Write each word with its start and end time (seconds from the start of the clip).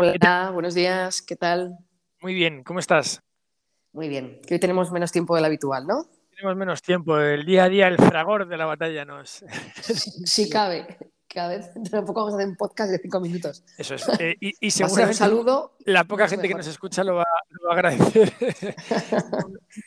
Hola, 0.00 0.50
buenos 0.52 0.74
días, 0.74 1.22
¿qué 1.22 1.34
tal? 1.34 1.76
Muy 2.20 2.32
bien, 2.32 2.62
¿cómo 2.62 2.78
estás? 2.78 3.20
Muy 3.90 4.08
bien, 4.08 4.40
que 4.46 4.54
hoy 4.54 4.60
tenemos 4.60 4.92
menos 4.92 5.10
tiempo 5.10 5.34
del 5.34 5.44
habitual, 5.44 5.88
¿no? 5.88 6.06
Tenemos 6.30 6.56
menos 6.56 6.82
tiempo, 6.82 7.18
el 7.18 7.44
día 7.44 7.64
a 7.64 7.68
día, 7.68 7.88
el 7.88 7.96
fragor 7.96 8.46
de 8.46 8.56
la 8.56 8.66
batalla 8.66 9.04
nos... 9.04 9.44
Sí, 9.82 10.48
cabe, 10.48 10.86
cada 11.26 11.48
vez 11.48 11.72
tampoco 11.90 12.20
vamos 12.20 12.34
a 12.34 12.36
hacer 12.36 12.48
un 12.48 12.54
podcast 12.54 12.92
de 12.92 12.98
cinco 12.98 13.18
minutos. 13.18 13.64
Eso 13.76 13.96
es, 13.96 14.08
eh, 14.20 14.36
y, 14.38 14.54
y 14.64 14.70
seguramente 14.70 15.14
saludo, 15.14 15.74
la 15.80 16.04
poca 16.04 16.28
gente 16.28 16.46
que 16.46 16.54
nos 16.54 16.68
escucha 16.68 17.02
lo 17.02 17.16
va, 17.16 17.26
lo 17.48 17.66
va 17.66 17.74
a 17.74 17.74
agradecer. 17.74 18.32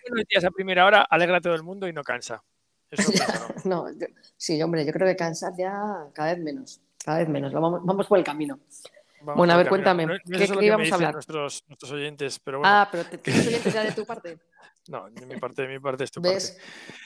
Buenos 0.09 0.27
días 0.27 0.43
a 0.43 0.51
primera 0.51 0.85
hora, 0.85 1.03
alegra 1.09 1.37
a 1.37 1.41
todo 1.41 1.55
el 1.55 1.63
mundo 1.63 1.87
y 1.87 1.93
no 1.93 2.03
cansa. 2.03 2.43
Eso 2.89 3.13
no, 3.63 3.89
yo, 3.89 4.07
sí, 4.35 4.61
hombre, 4.61 4.85
yo 4.85 4.91
creo 4.91 5.07
que 5.07 5.15
cansar 5.15 5.53
ya 5.57 5.71
cada 6.13 6.33
vez 6.33 6.43
menos, 6.43 6.81
cada 7.01 7.19
vez 7.19 7.29
menos, 7.29 7.53
vamos, 7.53 7.79
vamos 7.85 8.07
por 8.07 8.17
el 8.17 8.25
camino. 8.25 8.59
Vamos 9.23 9.37
bueno, 9.37 9.53
a 9.53 9.57
ver, 9.57 9.67
cuéntame, 9.69 10.03
camino. 10.03 10.19
No, 10.25 10.31
no 10.31 10.37
¿qué, 10.37 10.43
es 10.43 10.49
lo 10.49 10.59
que 10.59 10.65
íbamos 10.65 10.87
me 10.87 10.91
a 10.91 10.95
hablar? 10.95 11.13
Nuestros, 11.13 11.63
nuestros 11.67 11.91
oyentes, 11.91 12.39
pero 12.39 12.59
bueno. 12.59 12.73
Ah, 12.73 12.87
pero 12.91 13.05
te, 13.05 13.17
¿tienes 13.19 13.47
oyentes 13.47 13.73
ya 13.73 13.83
de 13.83 13.91
tu 13.91 14.05
parte? 14.05 14.39
No, 14.87 15.07
de 15.11 15.25
mi 15.27 15.37
parte, 15.37 15.61
de 15.61 15.67
mi 15.67 15.79
parte 15.79 16.05
es 16.05 16.11
tu 16.11 16.21
¿Ves? 16.23 16.57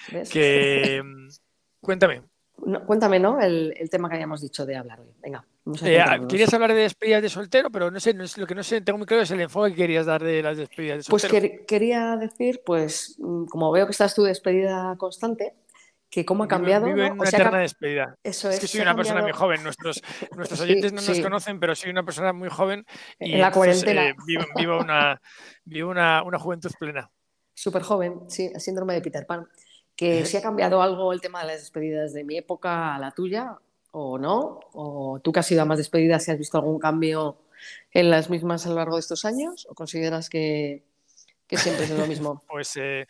parte. 0.07 0.17
¿Ves? 0.17 0.29
Que, 0.29 1.01
mm, 1.03 1.27
cuéntame, 1.81 2.21
No, 2.65 2.85
cuéntame, 2.85 3.19
¿no? 3.19 3.41
El, 3.41 3.73
el 3.77 3.89
tema 3.89 4.07
que 4.07 4.15
habíamos 4.15 4.39
dicho 4.39 4.65
de 4.65 4.77
hablar 4.77 5.01
hoy. 5.01 5.11
Venga, 5.21 5.45
vamos 5.65 5.83
a 5.83 5.87
eh, 5.87 5.91
centrarnos. 5.97 6.27
querías 6.29 6.53
hablar 6.53 6.73
de 6.73 6.79
despedidas 6.79 7.21
de 7.21 7.29
soltero, 7.29 7.69
pero 7.69 7.91
no 7.91 7.99
sé, 7.99 8.13
no 8.13 8.23
es, 8.23 8.37
lo 8.37 8.47
que 8.47 8.55
no 8.55 8.63
sé, 8.63 8.79
tengo 8.79 8.97
muy 8.97 9.05
claro 9.05 9.23
es 9.23 9.31
el 9.31 9.41
enfoque 9.41 9.71
que 9.71 9.75
querías 9.75 10.05
dar 10.05 10.23
de 10.23 10.41
las 10.41 10.55
despedidas 10.57 10.99
de 11.05 11.09
Pues 11.11 11.23
soltero. 11.23 11.45
quer- 11.45 11.65
quería 11.65 12.15
decir, 12.15 12.61
pues, 12.65 13.17
mm, 13.19 13.45
como 13.47 13.71
veo 13.73 13.85
que 13.87 13.91
estás 13.91 14.15
tú 14.15 14.23
de 14.23 14.29
despedida 14.29 14.95
constante, 14.97 15.53
que 16.15 16.25
cómo 16.25 16.45
ha 16.45 16.47
cambiado, 16.47 16.93
Vivo 16.93 16.97
¿no? 16.97 17.05
en 17.05 17.19
O 17.19 17.21
una 17.21 17.31
sea, 17.31 17.39
eterna 17.41 17.59
despedida. 17.59 18.17
eso 18.23 18.49
Es 18.49 18.55
es, 18.55 18.59
que 18.59 18.67
soy 18.67 18.81
una 18.81 18.95
persona 18.95 19.21
muy 19.21 19.33
joven. 19.33 19.63
Nuestros, 19.63 20.01
nuestros 20.35 20.61
Sí, 20.61 20.63
oyentes 20.63 20.93
no 20.93 21.01
nos 21.01 21.17
sí. 21.17 21.21
conocen, 21.21 21.59
pero 21.59 21.75
soy 21.75 21.91
una 21.91 22.03
persona 22.05 22.33
muy 22.33 22.49
joven 22.49 22.85
y 23.19 23.33
en 23.33 23.41
la 23.41 23.47
entonces, 23.47 23.83
cuarentena, 23.83 24.09
eh, 24.09 24.15
vivo, 24.25 24.45
vivo 24.55 24.79
una, 24.79 25.21
vivo 25.65 25.89
una, 25.91 26.23
una 26.23 26.39
juventud 26.39 26.71
plena. 26.79 27.11
súper 27.53 27.83
joven, 27.83 28.29
sí, 28.29 28.51
el 28.53 28.61
síndrome 28.61 28.93
de 28.93 29.01
Peter 29.01 29.25
Pan. 29.25 29.47
Que 29.95 30.25
si 30.25 30.37
ha 30.37 30.41
cambiado 30.41 30.81
algo 30.81 31.13
el 31.13 31.21
tema 31.21 31.41
de 31.41 31.47
las 31.47 31.59
despedidas 31.61 32.13
de 32.13 32.23
mi 32.25 32.37
época 32.37 32.95
a 32.95 32.99
la 32.99 33.11
tuya, 33.11 33.57
o 33.91 34.17
no, 34.17 34.59
o 34.73 35.21
tú 35.23 35.31
que 35.31 35.39
has 35.39 35.51
ido 35.51 35.61
a 35.61 35.65
más 35.65 35.77
despedidas, 35.77 36.23
si 36.23 36.31
has 36.31 36.37
visto 36.37 36.57
algún 36.57 36.79
cambio 36.79 37.41
en 37.91 38.09
las 38.11 38.29
mismas 38.29 38.65
a 38.65 38.69
lo 38.69 38.75
largo 38.75 38.95
de 38.95 38.99
estos 39.01 39.23
años, 39.25 39.65
o 39.69 39.73
consideras 39.75 40.29
que, 40.29 40.83
que 41.47 41.57
siempre 41.57 41.85
es 41.85 41.91
lo 41.91 42.07
mismo. 42.07 42.43
Pues 42.49 42.73
eh, 42.75 43.05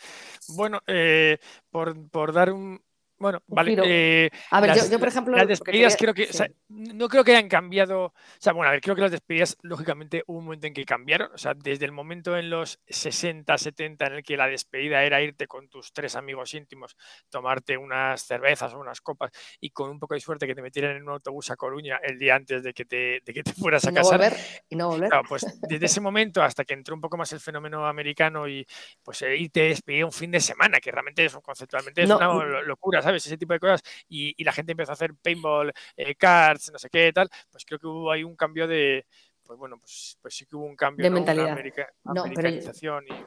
bueno, 0.49 0.81
eh, 0.87 1.39
por, 1.71 1.95
por 2.09 2.33
dar 2.33 2.51
un. 2.53 2.84
Bueno, 3.17 3.41
vale. 3.47 3.75
eh, 3.85 4.29
A 4.51 4.59
ver, 4.59 4.71
las, 4.71 4.85
yo, 4.85 4.91
yo, 4.91 4.99
por 4.99 5.07
ejemplo, 5.07 5.37
las 5.37 5.47
despedidas 5.47 5.95
quería- 5.95 6.13
creo 6.13 6.25
que. 6.27 6.29
o 6.31 6.33
sea, 6.33 6.47
sí. 6.47 6.53
no 6.67 7.07
creo 7.07 7.23
que 7.23 7.31
hayan 7.31 7.47
cambiado. 7.47 8.05
O 8.07 8.13
sea, 8.39 8.51
bueno, 8.51 8.67
a 8.69 8.71
ver, 8.73 8.81
creo 8.81 8.93
que 8.93 9.01
las 9.01 9.11
despedidas, 9.11 9.57
lógicamente, 9.61 10.23
hubo 10.27 10.39
un 10.39 10.43
momento 10.45 10.67
en 10.67 10.73
que 10.73 10.83
cambiaron. 10.83 11.31
O 11.33 11.37
sea, 11.37 11.53
desde 11.53 11.85
el 11.85 11.93
momento 11.93 12.37
en 12.37 12.49
los 12.49 12.79
60, 12.87 13.57
70, 13.57 14.07
en 14.07 14.13
el 14.15 14.23
que 14.23 14.35
la 14.35 14.47
despedida 14.47 15.03
era 15.03 15.21
irte 15.21 15.47
con 15.47 15.69
tus 15.69 15.93
tres 15.93 16.15
amigos 16.17 16.53
íntimos, 16.53 16.97
tomarte 17.29 17.77
unas 17.77 18.21
cervezas 18.21 18.73
o 18.73 18.79
unas 18.79 18.99
copas 18.99 19.31
y 19.61 19.69
con 19.69 19.89
un 19.89 19.99
poco 19.99 20.13
de 20.15 20.19
suerte 20.19 20.45
que 20.45 20.55
te 20.55 20.61
metieran 20.61 20.97
en 20.97 21.03
un 21.03 21.09
autobús 21.09 21.49
a 21.51 21.55
Coruña 21.55 21.99
el 22.03 22.19
día 22.19 22.35
antes 22.35 22.63
de 22.63 22.73
que 22.73 22.83
te, 22.85 23.21
de 23.23 23.33
que 23.33 23.43
te 23.43 23.53
fueras 23.71 23.85
a 23.85 23.91
no 23.91 23.95
casar. 23.95 24.19
volver, 24.19 24.33
y 24.67 24.75
no 24.75 24.89
volver. 24.89 25.09
Claro, 25.09 25.23
pues 25.29 25.45
desde 25.69 25.85
ese 25.85 26.01
momento 26.01 26.43
hasta 26.43 26.65
que 26.65 26.73
entró 26.73 26.93
un 26.93 27.01
poco 27.01 27.15
más 27.15 27.31
el 27.31 27.39
fenómeno 27.39 27.85
americano 27.87 28.45
y 28.47 28.65
pues 29.01 29.21
irte 29.21 29.61
a 29.61 29.65
despedir 29.65 30.03
un 30.03 30.11
fin 30.11 30.31
de 30.31 30.41
semana, 30.41 30.79
que 30.81 30.91
realmente 30.91 31.23
eso 31.23 31.41
conceptualmente 31.41 32.03
es 32.03 32.09
No, 32.09 32.17
una 32.17 32.27
lo- 32.27 32.61
locura, 32.63 33.01
¿sabes? 33.05 33.25
Ese 33.25 33.37
tipo 33.37 33.53
de 33.53 33.59
cosas. 33.59 33.81
Y, 34.09 34.33
y 34.37 34.43
la 34.43 34.51
gente 34.51 34.71
empezó 34.73 34.91
a 34.91 34.93
hacer 34.93 35.13
paintball, 35.15 35.71
eh, 35.97 36.15
cards, 36.15 36.71
no 36.71 36.79
sé 36.79 36.89
qué, 36.89 37.11
tal. 37.13 37.29
Pues 37.51 37.63
creo 37.65 37.79
que 37.79 37.87
hubo 37.87 38.11
ahí 38.11 38.23
un 38.23 38.35
cambio 38.35 38.67
de. 38.67 39.05
Pues 39.45 39.59
bueno, 39.59 39.77
pues, 39.79 40.17
pues 40.21 40.35
sí 40.35 40.45
que 40.45 40.55
hubo 40.55 40.65
un 40.65 40.75
cambio, 40.75 41.03
De 41.03 41.09
¿no? 41.11 41.15
Mentalidad. 41.17 41.49
america- 41.49 41.87
No, 42.03 42.13
pero- 42.13 42.23
americanización. 42.25 43.05
y- 43.07 43.25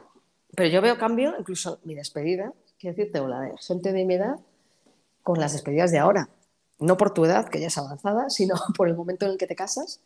Pero 0.56 0.68
yo 0.68 0.80
veo 0.82 0.98
cambio, 0.98 1.34
incluso 1.38 1.78
mi 1.84 1.94
despedida, 1.94 2.52
quiero 2.78 2.96
decirte, 2.96 3.20
o 3.20 3.28
la 3.28 3.40
de 3.40 3.52
gente 3.58 3.92
de 3.92 4.04
mi 4.04 4.14
edad, 4.14 4.34
con 5.22 5.38
las 5.38 5.52
despedidas 5.52 5.92
de 5.92 5.98
ahora. 5.98 6.28
No 6.80 6.96
por 6.96 7.12
tu 7.14 7.24
edad, 7.24 7.48
que 7.48 7.60
ya 7.60 7.66
es 7.68 7.78
avanzada, 7.78 8.30
sino 8.30 8.54
por 8.76 8.88
el 8.88 8.94
momento 8.96 9.26
en 9.26 9.32
el 9.32 9.38
que 9.38 9.46
te 9.46 9.54
casas. 9.54 10.00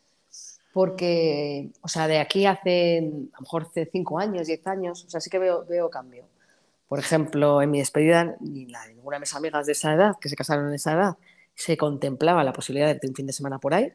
Porque, 0.73 1.69
o 1.81 1.87
sea, 1.87 2.07
de 2.07 2.19
aquí 2.19 2.45
hace, 2.47 2.97
a 3.31 3.35
lo 3.37 3.41
mejor 3.41 3.63
hace 3.63 3.87
5 3.91 4.17
años, 4.17 4.47
10 4.47 4.65
años, 4.65 5.05
o 5.05 5.09
sea, 5.09 5.19
sí 5.21 5.29
que 5.29 5.37
veo, 5.37 5.65
veo 5.65 5.89
cambio. 5.89 6.25
Por 6.93 6.99
ejemplo, 6.99 7.59
en 7.63 7.71
mi 7.71 7.79
despedida, 7.79 8.35
ni 8.39 8.67
la 8.67 8.85
de 8.85 8.93
ninguna 8.93 9.15
de 9.15 9.21
mis 9.21 9.33
amigas 9.33 9.65
de 9.65 9.71
esa 9.71 9.95
edad, 9.95 10.13
que 10.21 10.29
se 10.29 10.35
casaron 10.35 10.67
en 10.67 10.75
esa 10.75 10.93
edad, 10.93 11.17
se 11.55 11.75
contemplaba 11.75 12.43
la 12.43 12.53
posibilidad 12.53 12.85
de 12.85 12.93
irte 12.93 13.07
un 13.07 13.15
fin 13.15 13.25
de 13.25 13.33
semana 13.33 13.57
por 13.57 13.73
ahí, 13.73 13.91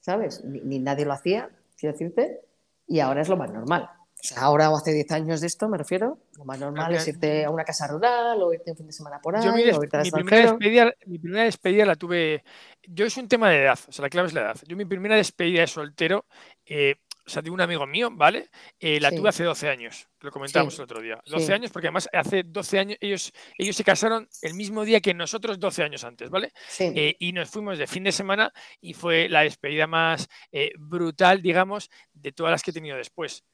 ¿sabes? 0.00 0.42
Ni, 0.44 0.60
ni 0.60 0.80
nadie 0.80 1.04
lo 1.04 1.12
hacía, 1.12 1.50
quiero 1.78 1.92
decirte, 1.92 2.40
y 2.88 2.98
ahora 2.98 3.22
es 3.22 3.28
lo 3.28 3.36
más 3.36 3.52
normal. 3.52 3.84
O 3.84 4.24
sea, 4.24 4.40
ahora 4.42 4.70
o 4.70 4.76
hace 4.76 4.92
10 4.92 5.08
años 5.12 5.40
de 5.40 5.46
esto, 5.46 5.68
me 5.68 5.78
refiero, 5.78 6.18
lo 6.36 6.44
más 6.44 6.58
normal 6.58 6.90
que- 6.90 6.96
es 6.96 7.06
irte 7.06 7.44
a 7.44 7.50
una 7.50 7.62
casa 7.62 7.86
rural 7.86 8.42
o 8.42 8.52
irte 8.52 8.72
un 8.72 8.76
fin 8.76 8.86
de 8.88 8.92
semana 8.92 9.20
por 9.20 9.36
ahí 9.36 9.44
Yo 9.44 9.52
mi, 9.52 9.62
o 9.70 9.80
irte 9.84 9.98
mi 9.98 10.10
primera 10.10 10.42
despedida, 10.50 10.92
mi 11.06 11.18
primera 11.20 11.44
despedida 11.44 11.84
la 11.84 11.94
tuve. 11.94 12.42
Yo 12.88 13.06
es 13.06 13.16
un 13.18 13.28
tema 13.28 13.50
de 13.50 13.62
edad, 13.62 13.78
o 13.86 13.92
sea, 13.92 14.02
la 14.02 14.10
clave 14.10 14.26
es 14.26 14.34
la 14.34 14.40
edad. 14.40 14.56
Yo 14.66 14.76
mi 14.76 14.84
primera 14.84 15.14
despedida 15.14 15.60
de 15.60 15.68
soltero, 15.68 16.24
eh, 16.66 16.96
o 17.24 17.30
sea, 17.30 17.40
de 17.42 17.50
un 17.50 17.60
amigo 17.60 17.86
mío, 17.86 18.10
¿vale? 18.12 18.48
Eh, 18.80 18.98
la 19.00 19.10
Sí. 19.10 19.16
tuve 19.16 19.28
hace 19.28 19.44
12 19.44 19.68
años, 19.68 20.08
lo 20.20 20.30
comentábamos 20.30 20.74
Sí. 20.74 20.80
el 20.80 20.84
otro 20.84 21.00
día. 21.00 21.20
Sí. 21.24 21.30
12 21.32 21.52
años, 21.54 21.70
porque 21.70 21.88
además 21.88 22.08
hace 22.12 22.42
12 22.44 22.78
años, 22.78 22.98
ellos, 23.00 23.32
ellos 23.58 23.76
se 23.76 23.84
casaron 23.84 24.28
el 24.42 24.54
mismo 24.54 24.84
día 24.84 25.00
que 25.00 25.14
nosotros 25.14 25.58
12 25.60 25.82
años 25.82 26.04
antes, 26.04 26.30
¿vale? 26.30 26.52
Sí, 26.68 26.92
Eh, 26.96 27.16
y 27.18 27.32
nos 27.32 27.48
fuimos 27.50 27.78
de 27.78 27.86
fin 27.86 28.04
de 28.04 28.12
semana 28.12 28.52
y 28.80 28.94
fue 28.94 29.28
la 29.28 29.42
despedida 29.42 29.86
más 29.86 30.28
eh, 30.52 30.72
brutal, 30.78 31.42
digamos, 31.42 31.90
de 32.12 32.32
todas 32.32 32.50
las 32.50 32.62
que 32.62 32.70
he 32.70 32.74
tenido 32.74 32.96
después. 32.96 33.44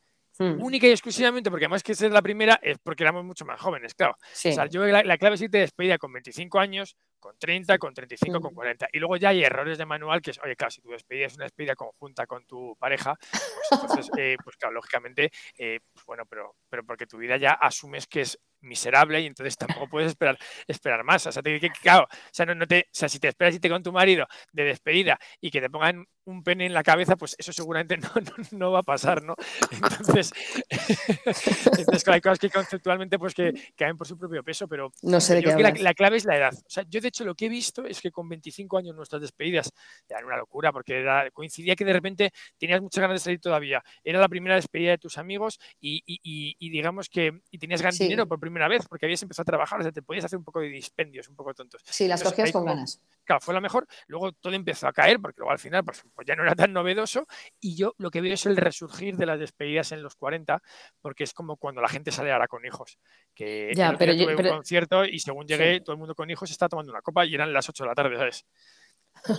Mm, 0.41 0.63
Única 0.63 0.87
y 0.87 0.91
exclusivamente, 0.91 1.51
porque 1.51 1.65
además 1.65 1.83
que 1.83 1.97
ser 1.97 2.13
la 2.13 2.23
primera, 2.23 2.61
es 2.63 2.79
porque 2.79 3.03
éramos 3.03 3.25
mucho 3.25 3.45
más 3.45 3.61
jóvenes, 3.61 3.95
claro. 3.95 4.17
O 4.21 4.53
sea, 4.55 4.67
yo 4.67 4.85
la, 4.87 5.03
la 5.03 5.19
clave 5.19 5.35
es 5.35 5.43
irte 5.43 5.59
de 5.59 5.63
despedida 5.63 5.99
con 5.99 6.13
25 6.13 6.61
años, 6.61 6.97
con 7.19 7.37
30, 7.39 7.79
con 7.79 7.95
35, 7.95 8.41
con 8.41 8.53
Mm. 8.53 8.55
40. 8.55 8.89
Y 8.93 8.99
luego 8.99 9.17
ya 9.17 9.31
hay 9.31 9.43
errores 9.45 9.79
de 9.79 9.87
manual 9.87 10.21
que 10.23 10.31
es, 10.33 10.39
oye, 10.43 10.57
claro, 10.57 10.71
si 10.71 10.81
tu 10.81 10.91
despedida 10.91 11.27
es 11.27 11.35
una 11.35 11.45
despedida 11.45 11.75
conjunta 11.75 12.27
con 12.27 12.45
tu 12.47 12.77
pareja, 12.79 13.17
pues 13.21 13.83
entonces, 13.83 14.11
eh, 14.19 14.37
pues 14.43 14.57
claro, 14.57 14.75
lógicamente, 14.75 15.31
eh, 15.59 15.81
pues 15.93 16.05
bueno, 16.07 16.25
pero, 16.27 16.57
pero 16.69 16.85
porque 16.85 17.07
tu 17.07 17.19
vida 17.19 17.37
ya 17.37 17.53
asumes 17.53 18.07
que 18.07 18.23
es 18.23 18.39
miserable 18.61 19.21
y 19.21 19.27
entonces 19.27 19.57
tampoco 19.57 19.89
puedes 19.89 20.09
esperar, 20.11 20.37
esperar 20.67 21.05
más. 21.05 21.25
O 21.29 21.31
sea, 21.33 21.43
te- 21.43 21.61
que, 21.61 21.71
claro, 21.71 22.05
o 22.11 22.29
sea, 22.33 22.45
no, 22.45 22.55
no 22.57 22.67
te, 22.67 22.81
o 22.81 22.91
sea, 22.93 23.09
si 23.09 23.21
te 23.21 23.29
esperas 23.29 23.55
irte 23.55 23.69
con 23.71 23.83
tu 23.85 23.93
marido 23.93 24.27
de 24.53 24.65
despedida 24.65 25.17
y 25.41 25.51
que 25.53 25.61
te 25.61 25.71
pongan 25.71 26.05
un 26.25 26.43
pene 26.43 26.67
en 26.67 26.75
la 26.75 26.83
cabeza, 26.83 27.15
pues 27.17 27.37
eso 27.39 27.53
seguramente 27.53 27.97
no, 27.99 28.11
no, 28.17 28.33
no 28.51 28.73
va 28.73 28.81
a 28.81 28.83
pasar, 28.83 29.23
¿no? 29.23 29.35
Entonces, 29.71 30.33
entonces 30.71 32.05
claro, 32.05 32.15
hay 32.15 32.21
cosas 32.21 32.39
que 32.39 32.51
conceptualmente 32.51 33.19
pues 33.19 33.35
que 33.35 33.53
caen 33.77 33.97
por 33.97 34.07
su 34.07 34.19
propio 34.19 34.43
peso, 34.43 34.69
pero 34.69 34.93
No 35.03 35.21
sé 35.21 35.37
de 35.37 35.43
qué 35.43 35.55
que 35.57 35.63
la, 35.63 35.71
la 35.71 35.95
clave 35.95 36.17
es 36.17 36.25
la 36.25 36.37
edad. 36.37 36.53
O 36.55 36.71
sea, 36.71 36.85
yo 36.89 37.01
de 37.09 37.11
hecho 37.11 37.25
lo 37.25 37.35
que 37.35 37.47
he 37.47 37.49
visto 37.49 37.85
es 37.87 38.01
que 38.03 38.11
con 38.11 38.29
25 38.29 38.77
años 38.79 38.95
nuestras 38.95 39.23
despedidas 39.23 39.73
eran 40.09 40.27
una 40.27 40.37
locura 40.37 40.73
porque 40.73 41.01
era- 41.01 41.31
coincidía 41.31 41.75
que 41.75 41.85
de 41.87 41.93
repente 41.95 42.31
tenías 42.59 42.83
muchas 42.83 43.01
ganas 43.01 43.15
de 43.21 43.25
salir 43.25 43.41
todavía. 43.41 43.83
Era 44.05 44.21
la 44.21 44.29
primera 44.29 44.57
despedida 44.57 44.91
de 44.91 44.99
tus 44.99 45.17
amigos 45.17 45.59
y, 45.81 46.03
y- 46.07 46.21
y- 46.23 46.57
y 46.59 46.71
digamos 46.71 47.09
que 47.09 47.41
y 47.51 47.59
tenías 47.59 47.81
ganas 47.81 47.97
Sí. 47.97 48.05
dinero 48.05 48.29
por 48.29 48.39
primera 48.39 48.69
vez 48.69 48.87
porque 48.87 49.07
habías 49.07 49.23
empezado 49.23 49.43
a 49.43 49.47
trabajar, 49.47 49.81
o 49.81 49.83
sea, 49.83 49.93
te 49.93 50.03
podías 50.03 50.27
hacer 50.27 50.39
un 50.39 50.45
poco 50.45 50.61
de 50.61 50.69
dispendios, 50.69 51.29
un 51.29 51.37
poco 51.37 51.55
tontos. 51.55 51.83
Sí, 51.87 52.07
las 52.07 52.21
Entonces, 52.21 52.37
cogías 52.37 52.53
con 52.53 52.63
como- 52.63 52.75
ganas. 52.75 53.01
Claro, 53.29 53.43
fue 53.43 53.53
la 53.53 53.61
mejor. 53.61 53.87
Luego 54.07 54.33
todo 54.33 54.55
empezó 54.55 54.89
a 54.89 54.93
caer 54.95 55.21
porque 55.21 55.37
luego 55.41 55.53
al 55.53 55.59
final 55.59 55.85
pues, 55.85 56.03
pues 56.15 56.27
ya 56.27 56.35
no 56.35 56.45
era 56.45 56.55
tan 56.55 56.73
novedoso 56.73 57.27
y 57.61 57.77
yo 57.77 57.95
lo 57.99 58.11
que 58.11 58.23
veo 58.23 58.33
es 58.33 58.47
el 58.47 58.57
resurgir 58.57 59.19
de 59.19 59.27
las 59.27 59.39
despedidas 59.39 59.93
en 59.93 60.03
los 60.03 60.15
40 60.17 60.63
porque 61.03 61.25
es 61.25 61.35
como 61.35 61.59
cuando 61.59 61.83
la 61.83 61.89
gente 61.91 62.11
sale 62.11 62.33
ahora 62.33 62.49
con 62.49 62.65
hijos. 62.65 62.99
Que 63.35 63.71
Ya, 63.77 63.95
pero 63.99 64.15
yo- 64.15 64.25
tuve 64.25 64.37
pero- 64.37 64.49
un 64.53 64.57
concierto 64.57 65.05
y 65.05 65.19
según 65.21 65.47
Sí. 65.47 65.53
llegué 65.53 65.81
todo 65.83 65.93
el 65.93 65.99
mundo 65.99 66.15
con 66.15 66.31
hijos 66.31 66.51
está 66.51 66.71
tomando 66.71 66.91
una 66.91 67.03
copa 67.03 67.27
y 67.27 67.35
eran 67.35 67.53
las 67.53 67.69
8 67.69 67.85
de 67.85 67.89
la 67.89 67.95
tarde, 67.95 68.17
¿sabes? 68.17 68.47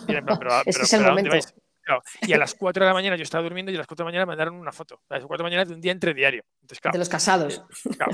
Y 0.08 0.14
pero, 0.24 0.38
pero- 0.38 0.62
es 0.68 0.94
el 0.94 1.00
pero 1.00 1.12
¿a 1.12 1.16
dónde 1.16 1.30
momento. 1.30 1.48
Claro, 1.82 2.04
Y 2.22 2.34
a 2.34 2.38
las 2.38 2.54
4 2.54 2.84
de 2.84 2.90
la 2.90 2.94
mañana 2.94 3.16
yo 3.16 3.24
estaba 3.24 3.42
durmiendo 3.44 3.72
y 3.72 3.76
a 3.76 3.80
las 3.80 3.88
4 3.88 4.04
de 4.04 4.06
la 4.06 4.12
mañana 4.12 4.26
me 4.28 4.32
mandaron 4.34 4.54
una 4.54 4.72
foto. 4.72 5.02
A 5.10 5.16
las 5.16 5.26
4 5.26 5.38
de 5.38 5.44
la 5.44 5.50
mañana 5.50 5.66
de 5.66 5.74
un 5.74 5.82
día 5.82 5.92
entre 5.92 6.14
diario. 6.14 6.44
Entonces, 6.62 6.80
claro, 6.82 6.94
De 6.94 7.00
los 7.00 7.10
casados. 7.10 7.64
claro, 7.98 8.12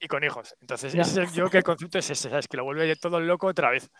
y 0.00 0.08
con 0.08 0.24
hijos. 0.24 0.54
Entonces, 0.62 0.92
Ya. 0.94 1.02
ese 1.02 1.26
yo 1.26 1.32
creo 1.34 1.50
que 1.50 1.58
el 1.58 1.64
concepto 1.64 1.98
es 1.98 2.08
ese, 2.08 2.30
¿sabes? 2.30 2.48
Que 2.48 2.56
lo 2.56 2.64
vuelve 2.64 2.96
todo 2.96 3.20
loco 3.20 3.48
otra 3.48 3.68
vez. 3.70 3.90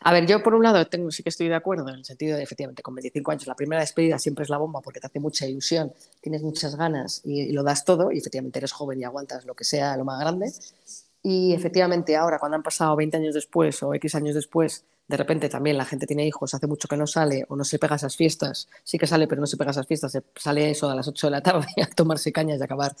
A 0.00 0.12
ver, 0.12 0.26
yo 0.26 0.42
por 0.42 0.54
un 0.54 0.62
lado 0.62 0.86
tengo, 0.86 1.10
sí 1.10 1.22
que 1.22 1.28
estoy 1.28 1.48
de 1.48 1.54
acuerdo 1.54 1.88
en 1.88 1.96
el 1.96 2.04
sentido 2.04 2.36
de, 2.36 2.42
efectivamente, 2.42 2.82
con 2.82 2.94
25 2.94 3.30
años 3.30 3.46
la 3.46 3.54
primera 3.54 3.80
despedida 3.80 4.18
siempre 4.18 4.44
es 4.44 4.50
la 4.50 4.58
bomba 4.58 4.80
porque 4.80 5.00
te 5.00 5.06
hace 5.06 5.20
mucha 5.20 5.46
ilusión, 5.46 5.92
tienes 6.20 6.42
muchas 6.42 6.76
ganas 6.76 7.22
y, 7.24 7.52
lo 7.52 7.62
das 7.62 7.84
todo 7.84 8.12
y 8.12 8.18
efectivamente 8.18 8.58
eres 8.58 8.72
joven 8.72 9.00
y 9.00 9.04
aguantas 9.04 9.44
lo 9.44 9.54
que 9.54 9.64
sea, 9.64 9.96
lo 9.96 10.04
más 10.04 10.20
grande. 10.20 10.52
Y 11.22 11.52
efectivamente 11.54 12.16
ahora, 12.16 12.38
cuando 12.38 12.56
han 12.56 12.62
pasado 12.62 12.94
20 12.94 13.16
años 13.16 13.34
después 13.34 13.82
o 13.82 13.92
X 13.94 14.14
años 14.14 14.34
después, 14.34 14.84
de 15.08 15.16
repente 15.16 15.48
también 15.48 15.76
la 15.76 15.84
gente 15.84 16.06
tiene 16.06 16.26
hijos, 16.26 16.54
hace 16.54 16.66
mucho 16.66 16.88
que 16.88 16.96
no 16.96 17.06
sale 17.06 17.44
o 17.48 17.56
no 17.56 17.64
se 17.64 17.78
pega 17.78 17.96
esas 17.96 18.16
fiestas, 18.16 18.68
sí 18.84 18.98
que 18.98 19.06
sale 19.06 19.26
pero 19.26 19.40
no 19.40 19.46
se 19.46 19.56
pega 19.56 19.70
esas 19.70 19.86
fiestas, 19.86 20.12
se 20.12 20.22
sale 20.36 20.70
eso 20.70 20.88
a 20.88 20.94
las 20.94 21.08
8 21.08 21.28
de 21.28 21.30
la 21.32 21.42
tarde 21.42 21.66
a 21.82 21.86
tomarse 21.86 22.32
cañas 22.32 22.60
y 22.60 22.62
acabar 22.62 22.94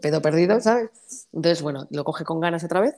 pedo 0.00 0.22
perdido, 0.22 0.60
¿sabes? 0.60 0.90
Entonces, 1.32 1.62
bueno, 1.62 1.86
lo 1.90 2.04
coge 2.04 2.24
con 2.24 2.40
ganas 2.40 2.64
otra 2.64 2.80
vez, 2.80 2.94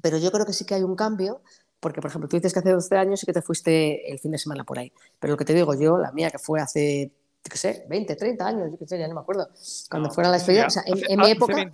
pero 0.00 0.18
yo 0.18 0.30
creo 0.30 0.46
que 0.46 0.52
sí 0.52 0.64
que 0.64 0.74
hay 0.74 0.82
un 0.82 0.96
cambio 0.96 1.40
porque, 1.80 2.00
por 2.00 2.10
ejemplo, 2.10 2.28
tú 2.28 2.36
dices 2.36 2.52
que 2.52 2.60
hace 2.60 2.70
12 2.70 2.96
años 2.96 3.20
sí 3.20 3.26
que 3.26 3.32
te 3.32 3.42
fuiste 3.42 4.10
el 4.10 4.18
fin 4.18 4.30
de 4.30 4.38
semana 4.38 4.64
por 4.64 4.78
ahí. 4.78 4.92
Pero 5.18 5.32
lo 5.32 5.36
que 5.36 5.44
te 5.44 5.54
digo 5.54 5.74
yo, 5.74 5.98
la 5.98 6.12
mía, 6.12 6.30
que 6.30 6.38
fue 6.38 6.60
hace 6.60 7.12
qué 7.50 7.58
sé, 7.58 7.84
20, 7.88 8.16
30 8.16 8.46
años, 8.46 8.70
yo 8.70 8.78
qué 8.78 8.86
sé, 8.86 8.98
ya 8.98 9.06
no 9.06 9.14
me 9.14 9.20
acuerdo, 9.20 9.48
cuando 9.90 10.10
fuera 10.10 10.30
la 10.30 10.36
despedida, 10.36 10.66
o 10.66 10.70
sea, 10.70 10.82
en, 10.86 11.20
mi 11.20 11.30
época, 11.30 11.70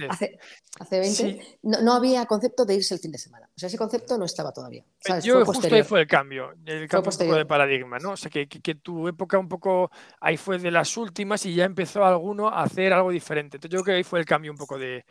hace, 0.79 0.99
20, 0.99 1.59
no, 1.63 1.93
había 1.93 2.27
concepto 2.27 2.65
de 2.65 2.75
irse 2.75 2.95
el 2.95 3.01
fin 3.01 3.13
de 3.13 3.19
semana, 3.19 3.49
o 3.55 3.59
sea, 3.59 3.69
ese 3.69 3.79
concepto 3.79 4.19
no 4.19 4.25
estaba 4.25 4.53
todavía. 4.53 4.85
¿sabes? 4.99 5.25
Yo 5.25 5.45
fue 5.45 5.55
justo 5.55 5.73
ahí 5.73 5.83
fue 5.85 6.01
el 6.01 6.07
cambio, 6.09 6.53
el 6.67 6.89
cambio 6.89 7.35
de 7.37 7.47
paradigma, 7.47 7.99
¿no? 7.99 8.13
O 8.13 8.17
sea, 8.17 8.31
que, 8.31 8.49
que, 8.49 8.75
tu 8.75 9.07
época 9.07 9.39
un 9.39 9.49
poco, 9.49 9.91
ahí 10.21 10.37
fue 10.37 10.59
de 10.59 10.71
las 10.73 10.97
últimas 10.97 11.47
y 11.47 11.55
ya 11.55 11.65
empezó 11.65 12.05
alguno 12.05 12.49
a 12.49 12.63
hacer 12.63 12.93
algo 12.93 13.11
diferente, 13.11 13.57
entonces 13.57 13.79
yo 13.79 13.85
creo 13.85 13.95
que 13.95 13.99
ahí 13.99 14.05
fue 14.05 14.19
el 14.19 14.27
cambio 14.27 14.51
un 14.51 14.59
poco 14.59 14.77
de... 14.79 15.05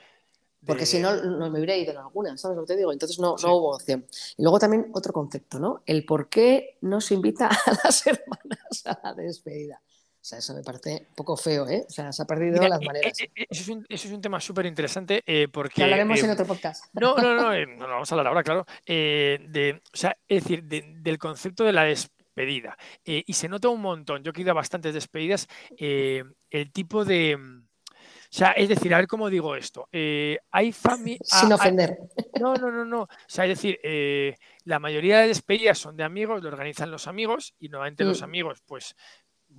Porque 0.65 0.85
si 0.85 0.99
no, 0.99 1.15
no 1.15 1.49
me 1.49 1.59
hubiera 1.59 1.75
ido 1.75 1.91
en 1.91 1.97
alguna, 1.97 2.37
¿sabes 2.37 2.57
lo 2.57 2.63
que 2.63 2.73
te 2.73 2.77
digo? 2.77 2.91
Entonces 2.91 3.17
no, 3.19 3.35
no 3.41 3.55
hubo 3.55 3.75
opción. 3.75 4.05
Y 4.37 4.43
luego 4.43 4.59
también 4.59 4.89
otro 4.93 5.13
concepto, 5.13 5.57
¿no? 5.57 5.83
El 5.85 6.05
por 6.05 6.29
qué 6.29 6.77
no 6.81 6.99
se 6.99 7.13
invita 7.13 7.47
a 7.65 7.71
las 7.83 8.05
hermanas 8.05 8.83
a 8.85 8.99
la 9.03 9.13
despedida. 9.13 9.81
O 10.21 10.25
sea, 10.29 10.39
eso 10.39 10.53
me 10.53 10.61
parece 10.61 11.07
un 11.09 11.15
poco 11.15 11.37
feo, 11.37 11.65
¿eh? 11.69 11.85
O 11.87 11.89
sea, 11.89 12.11
se 12.11 12.21
ha 12.21 12.25
perdido 12.25 12.61
las 12.67 12.81
maneras. 12.81 13.13
eso, 13.17 13.31
es 13.49 13.69
un, 13.69 13.85
eso, 13.87 14.07
es 14.09 14.13
un, 14.13 14.21
tema 14.21 14.41
súper 14.41 14.65
interesante 14.65 15.23
eh, 15.25 15.47
porque... 15.47 15.81
hablaremos 15.81 16.21
en 16.21 16.29
otro 16.31 16.45
podcast. 16.45 16.85
No, 16.93 17.15
no, 17.15 17.35
no, 17.35 17.53
no, 17.53 17.65
no, 17.65 17.87
vamos 17.87 18.11
a 18.11 18.15
hablar 18.15 18.27
ahora, 18.27 18.43
claro. 18.43 18.65
de, 18.85 19.81
o 19.93 19.97
sea, 19.97 20.17
es 20.27 20.43
decir, 20.43 20.65
del 20.65 21.17
concepto 21.17 21.63
de 21.63 21.71
la 21.71 21.83
despedida. 21.83 22.77
y 23.05 23.31
se 23.31 23.47
nota 23.47 23.69
un 23.69 23.81
montón, 23.81 24.21
yo 24.21 24.33
he 24.35 24.41
ido 24.41 24.51
a 24.51 24.55
bastantes 24.55 24.93
despedidas, 24.93 25.47
el 25.77 26.71
tipo 26.73 27.05
de... 27.05 27.37
O 28.31 28.35
sea, 28.37 28.51
es 28.51 28.69
decir, 28.69 28.93
a 28.93 28.97
ver 28.97 29.07
cómo 29.07 29.29
digo 29.29 29.55
esto. 29.55 29.89
hay 29.91 30.71
familia. 30.71 31.19
Sin 31.23 31.51
ofender. 31.51 31.97
no, 32.39 32.53
no, 32.55 32.71
no, 32.71 32.85
no. 32.85 33.01
O 33.01 33.09
sea, 33.27 33.45
es 33.45 33.57
decir, 33.57 33.79
la 34.65 34.79
mayoría 34.79 35.19
de 35.19 35.29
despedidas 35.29 35.79
son 35.79 35.97
de 35.97 36.03
amigos, 36.03 36.43
lo 36.43 36.49
organizan 36.49 36.91
los 36.91 37.07
amigos 37.07 37.55
y 37.59 37.69
normalmente 37.69 38.03
los 38.03 38.21
mm. 38.21 38.25
amigos, 38.25 38.61
pues 38.65 38.95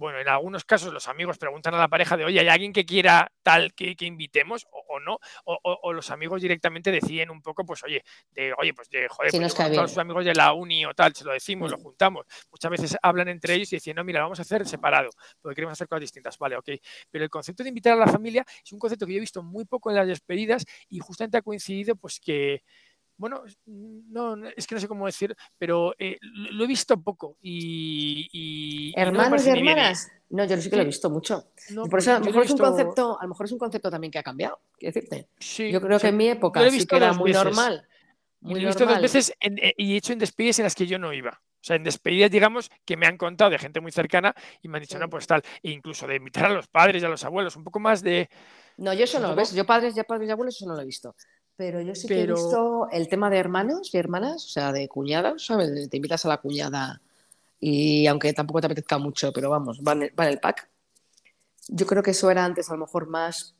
bueno, 0.00 0.18
en 0.18 0.28
algunos 0.28 0.64
casos 0.64 0.94
los 0.94 1.08
amigos 1.08 1.36
preguntan 1.36 1.74
a 1.74 1.78
la 1.78 1.86
pareja 1.86 2.16
de, 2.16 2.24
oye, 2.24 2.40
¿hay 2.40 2.48
alguien 2.48 2.72
que 2.72 2.86
quiera 2.86 3.30
tal 3.42 3.74
que, 3.74 3.94
invitemos 4.00 4.66
o, 4.88 4.98
no? 4.98 5.18
O, 5.44 5.92
los 5.92 6.10
amigos 6.10 6.40
directamente 6.40 6.90
deciden 6.90 7.30
un 7.30 7.42
poco, 7.42 7.66
pues, 7.66 7.84
oye, 7.84 8.02
de, 8.30 8.54
oye, 8.56 8.72
pues, 8.72 8.88
de, 8.88 9.08
joder, 9.08 9.30
pues, 9.30 9.54
todos 9.54 9.90
sus 9.90 9.98
amigos 9.98 10.24
de 10.24 10.34
la 10.34 10.54
uni 10.54 10.86
o 10.86 10.94
tal, 10.94 11.14
se 11.14 11.22
lo 11.22 11.32
decimos, 11.32 11.70
lo 11.70 11.76
mm. 11.76 11.82
juntamos. 11.82 12.24
Muchas 12.50 12.70
veces 12.70 12.96
hablan 13.02 13.28
entre 13.28 13.52
ellos 13.52 13.70
y 13.74 13.76
dicen, 13.76 13.94
no, 13.94 14.02
mira, 14.02 14.22
vamos 14.22 14.38
a 14.38 14.42
hacer 14.42 14.66
separado, 14.66 15.10
porque 15.42 15.56
queremos 15.56 15.74
hacer 15.74 15.86
cosas 15.86 16.00
distintas. 16.00 16.38
Vale, 16.38 16.56
ok. 16.56 16.70
Pero 17.10 17.24
el 17.24 17.30
concepto 17.30 17.62
de 17.62 17.68
invitar 17.68 17.92
a 17.92 17.96
la 17.96 18.06
familia 18.06 18.42
es 18.64 18.72
un 18.72 18.78
concepto 18.78 19.04
que 19.04 19.12
yo 19.12 19.18
he 19.18 19.20
visto 19.20 19.42
muy 19.42 19.66
poco 19.66 19.90
en 19.90 19.96
las 19.96 20.06
despedidas 20.06 20.64
y 20.88 20.98
justamente 21.00 21.36
ha 21.36 21.42
coincidido, 21.42 21.94
pues, 21.94 22.18
que 22.20 22.62
bueno, 23.20 23.42
no, 23.66 24.48
es 24.56 24.66
que 24.66 24.74
no 24.74 24.80
sé 24.80 24.88
cómo 24.88 25.04
decir, 25.04 25.36
pero 25.58 25.94
eh, 25.98 26.16
lo 26.22 26.64
he 26.64 26.66
visto 26.66 26.98
poco 27.02 27.36
y... 27.42 28.94
¿Hermanos 28.96 29.46
y 29.46 29.50
hermanas? 29.50 30.10
No, 30.30 30.46
yo 30.46 30.56
sí 30.56 30.70
que 30.70 30.76
lo 30.76 30.82
he 30.82 30.86
visto 30.86 31.10
mucho. 31.10 31.52
por 31.90 31.98
eso 31.98 32.14
a 32.14 32.18
lo 32.18 32.24
mejor 32.24 32.44
es 32.44 32.50
un 32.50 32.58
concepto, 32.58 33.20
a 33.20 33.24
lo 33.24 33.28
mejor 33.28 33.44
es 33.44 33.52
un 33.52 33.58
concepto 33.58 33.90
también 33.90 34.10
que 34.10 34.18
ha 34.20 34.22
cambiado, 34.22 34.58
quiero 34.78 34.94
decirte. 34.94 35.28
yo 35.70 35.82
creo 35.82 36.00
que 36.00 36.08
en 36.08 36.16
mi 36.16 36.28
época 36.28 36.70
sí 36.70 36.86
que 36.86 36.96
era 36.96 37.12
muy 37.12 37.30
normal. 37.32 37.86
Muy 38.40 38.62
he 38.62 38.66
visto 38.66 38.86
dos 38.86 39.02
veces 39.02 39.34
eh, 39.38 39.74
y 39.76 39.92
he 39.92 39.96
hecho 39.98 40.14
en 40.14 40.18
despedidas 40.18 40.58
en 40.60 40.62
las 40.64 40.74
que 40.74 40.86
yo 40.86 40.98
no 40.98 41.12
iba. 41.12 41.42
O 41.60 41.62
sea, 41.62 41.76
en 41.76 41.84
despedidas, 41.84 42.30
digamos, 42.30 42.70
que 42.86 42.96
me 42.96 43.06
han 43.06 43.18
contado 43.18 43.50
de 43.50 43.58
gente 43.58 43.80
muy 43.80 43.92
cercana 43.92 44.34
y 44.62 44.68
me 44.68 44.78
han 44.78 44.80
dicho, 44.80 44.98
no, 44.98 45.10
pues 45.10 45.26
tal. 45.26 45.42
E 45.62 45.70
incluso 45.72 46.06
de 46.06 46.16
invitar 46.16 46.46
a 46.46 46.48
los 46.48 46.68
padres 46.68 47.02
y 47.02 47.04
a 47.04 47.10
los 47.10 47.22
abuelos, 47.22 47.54
un 47.54 47.64
poco 47.64 47.78
más 47.80 48.02
de. 48.02 48.30
No, 48.78 48.94
yo 48.94 49.04
eso 49.04 49.20
no, 49.20 49.34
¿ves? 49.34 49.52
Yo 49.52 49.66
padres, 49.66 49.94
ya 49.94 50.04
padres 50.04 50.26
y 50.26 50.32
abuelos, 50.32 50.56
eso 50.56 50.66
no 50.66 50.74
lo 50.74 50.80
he 50.80 50.86
visto. 50.86 51.14
Pero 51.60 51.82
yo 51.82 51.94
sí 51.94 52.08
que 52.08 52.22
he 52.22 52.26
visto 52.26 52.88
el 52.90 53.06
tema 53.06 53.28
de 53.28 53.36
hermanos 53.36 53.92
y 53.92 53.98
hermanas, 53.98 54.46
o 54.46 54.48
sea, 54.48 54.72
de 54.72 54.88
cuñadas, 54.88 55.44
¿sabes? 55.44 55.90
Te 55.90 55.96
invitas 55.98 56.24
a 56.24 56.28
la 56.28 56.38
cuñada 56.38 57.02
y 57.60 58.06
aunque 58.06 58.32
tampoco 58.32 58.62
te 58.62 58.66
apetezca 58.68 58.96
mucho, 58.96 59.30
pero 59.30 59.50
vamos, 59.50 59.78
va 59.86 59.92
en, 59.92 60.10
el, 60.16 60.40
pack. 60.40 60.70
Yo 61.68 61.84
creo 61.84 62.02
que 62.02 62.12
eso 62.12 62.30
era 62.30 62.46
antes 62.46 62.70
a 62.70 62.72
lo 62.72 62.78
mejor 62.78 63.08
más 63.08 63.54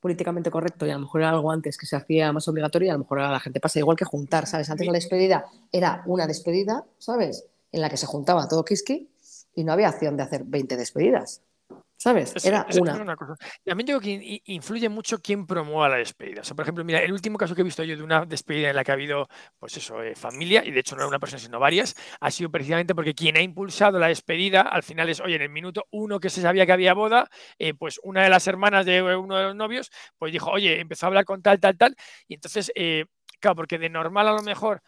políticamente 0.00 0.50
correcto 0.50 0.88
y 0.88 0.90
a 0.90 0.94
lo 0.94 1.02
mejor 1.02 1.20
era 1.20 1.30
algo 1.30 1.52
antes 1.52 1.78
que 1.78 1.86
se 1.86 1.94
hacía 1.94 2.32
más 2.32 2.48
obligatorio 2.48 2.88
y 2.88 2.90
a 2.90 2.94
lo 2.94 2.98
mejor 2.98 3.20
a 3.20 3.30
la 3.30 3.38
gente 3.38 3.60
pasa 3.60 3.78
igual 3.78 3.96
que 3.96 4.04
juntar, 4.04 4.48
¿sabes? 4.48 4.68
Antes 4.68 4.84
la 4.84 4.94
despedida 4.94 5.44
era 5.70 6.02
una 6.06 6.26
despedida, 6.26 6.84
¿sabes? 6.98 7.46
En 7.70 7.80
la 7.80 7.88
que 7.88 7.96
se 7.96 8.06
juntaba 8.06 8.48
todo 8.48 8.64
Kiski 8.64 9.08
y 9.54 9.62
no 9.62 9.72
había 9.72 9.90
acción 9.90 10.16
de 10.16 10.24
hacer 10.24 10.42
20 10.42 10.76
despedidas. 10.76 11.42
¿Sabes? 11.98 12.44
Era 12.44 12.66
una. 12.78 13.16
También 13.64 13.86
digo 13.86 14.00
que 14.00 14.42
influye 14.44 14.88
mucho 14.88 15.18
quién 15.18 15.46
promueva 15.46 15.88
la 15.88 15.96
despedida. 15.96 16.42
O 16.42 16.44
sea, 16.44 16.54
por 16.54 16.64
ejemplo, 16.64 16.84
mira, 16.84 17.00
el 17.00 17.12
último 17.12 17.38
caso 17.38 17.54
que 17.54 17.62
he 17.62 17.64
visto 17.64 17.82
yo 17.84 17.96
de 17.96 18.02
una 18.02 18.26
despedida 18.26 18.68
en 18.68 18.76
la 18.76 18.84
que 18.84 18.90
ha 18.90 18.94
habido, 18.94 19.28
pues 19.58 19.76
eso, 19.78 20.02
eh, 20.02 20.14
familia, 20.14 20.62
y 20.64 20.72
de 20.72 20.80
hecho 20.80 20.94
no 20.94 21.02
era 21.02 21.08
una 21.08 21.18
persona, 21.18 21.38
sino 21.38 21.58
varias, 21.58 21.94
ha 22.20 22.30
sido 22.30 22.50
precisamente 22.50 22.94
porque 22.94 23.14
quien 23.14 23.36
ha 23.36 23.40
impulsado 23.40 23.98
la 23.98 24.08
despedida 24.08 24.60
al 24.60 24.82
final 24.82 25.08
es, 25.08 25.20
oye, 25.20 25.36
en 25.36 25.42
el 25.42 25.48
minuto 25.48 25.86
uno 25.90 26.20
que 26.20 26.28
se 26.28 26.42
sabía 26.42 26.66
que 26.66 26.72
había 26.72 26.92
boda, 26.92 27.30
eh, 27.58 27.72
pues 27.72 27.98
una 28.02 28.22
de 28.22 28.28
las 28.28 28.46
hermanas 28.46 28.84
de 28.84 29.02
uno 29.02 29.36
de 29.36 29.44
los 29.44 29.56
novios, 29.56 29.90
pues 30.18 30.32
dijo, 30.32 30.50
oye, 30.50 30.80
empezó 30.80 31.06
a 31.06 31.08
hablar 31.08 31.24
con 31.24 31.40
tal, 31.40 31.58
tal, 31.60 31.78
tal, 31.78 31.96
y 32.28 32.34
entonces, 32.34 32.70
eh, 32.74 33.06
claro, 33.40 33.56
porque 33.56 33.78
de 33.78 33.88
normal 33.88 34.28
a 34.28 34.32
lo 34.32 34.42
mejor 34.42 34.82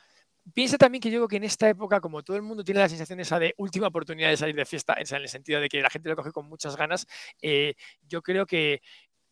piensa 0.55 0.79
también 0.79 1.01
que 1.01 1.11
yo 1.11 1.19
creo 1.19 1.29
que 1.29 1.37
en 1.37 1.45
esta 1.45 1.69
época, 1.69 2.01
como 2.01 2.23
todo 2.23 2.37
el 2.37 2.43
mundo 2.43 2.65
tiene 2.65 2.81
la 2.81 2.89
sensación 2.89 3.21
esa 3.21 3.39
de 3.39 3.55
última 3.59 3.89
oportunidad 3.89 4.31
de 4.31 4.37
salir 4.37 4.55
de 4.55 4.65
fiesta, 4.65 4.95
en 4.99 5.17
el 5.17 5.29
sentido 5.29 5.61
de 5.61 5.69
que 5.69 5.81
la 5.81 5.91
gente 5.91 6.09
lo 6.09 6.17
coge 6.17 6.33
con 6.33 6.49
muchas 6.49 6.77
ganas, 6.77 7.07
eh, 7.43 7.75
yo 8.03 8.23
creo 8.23 8.47
que, 8.47 8.81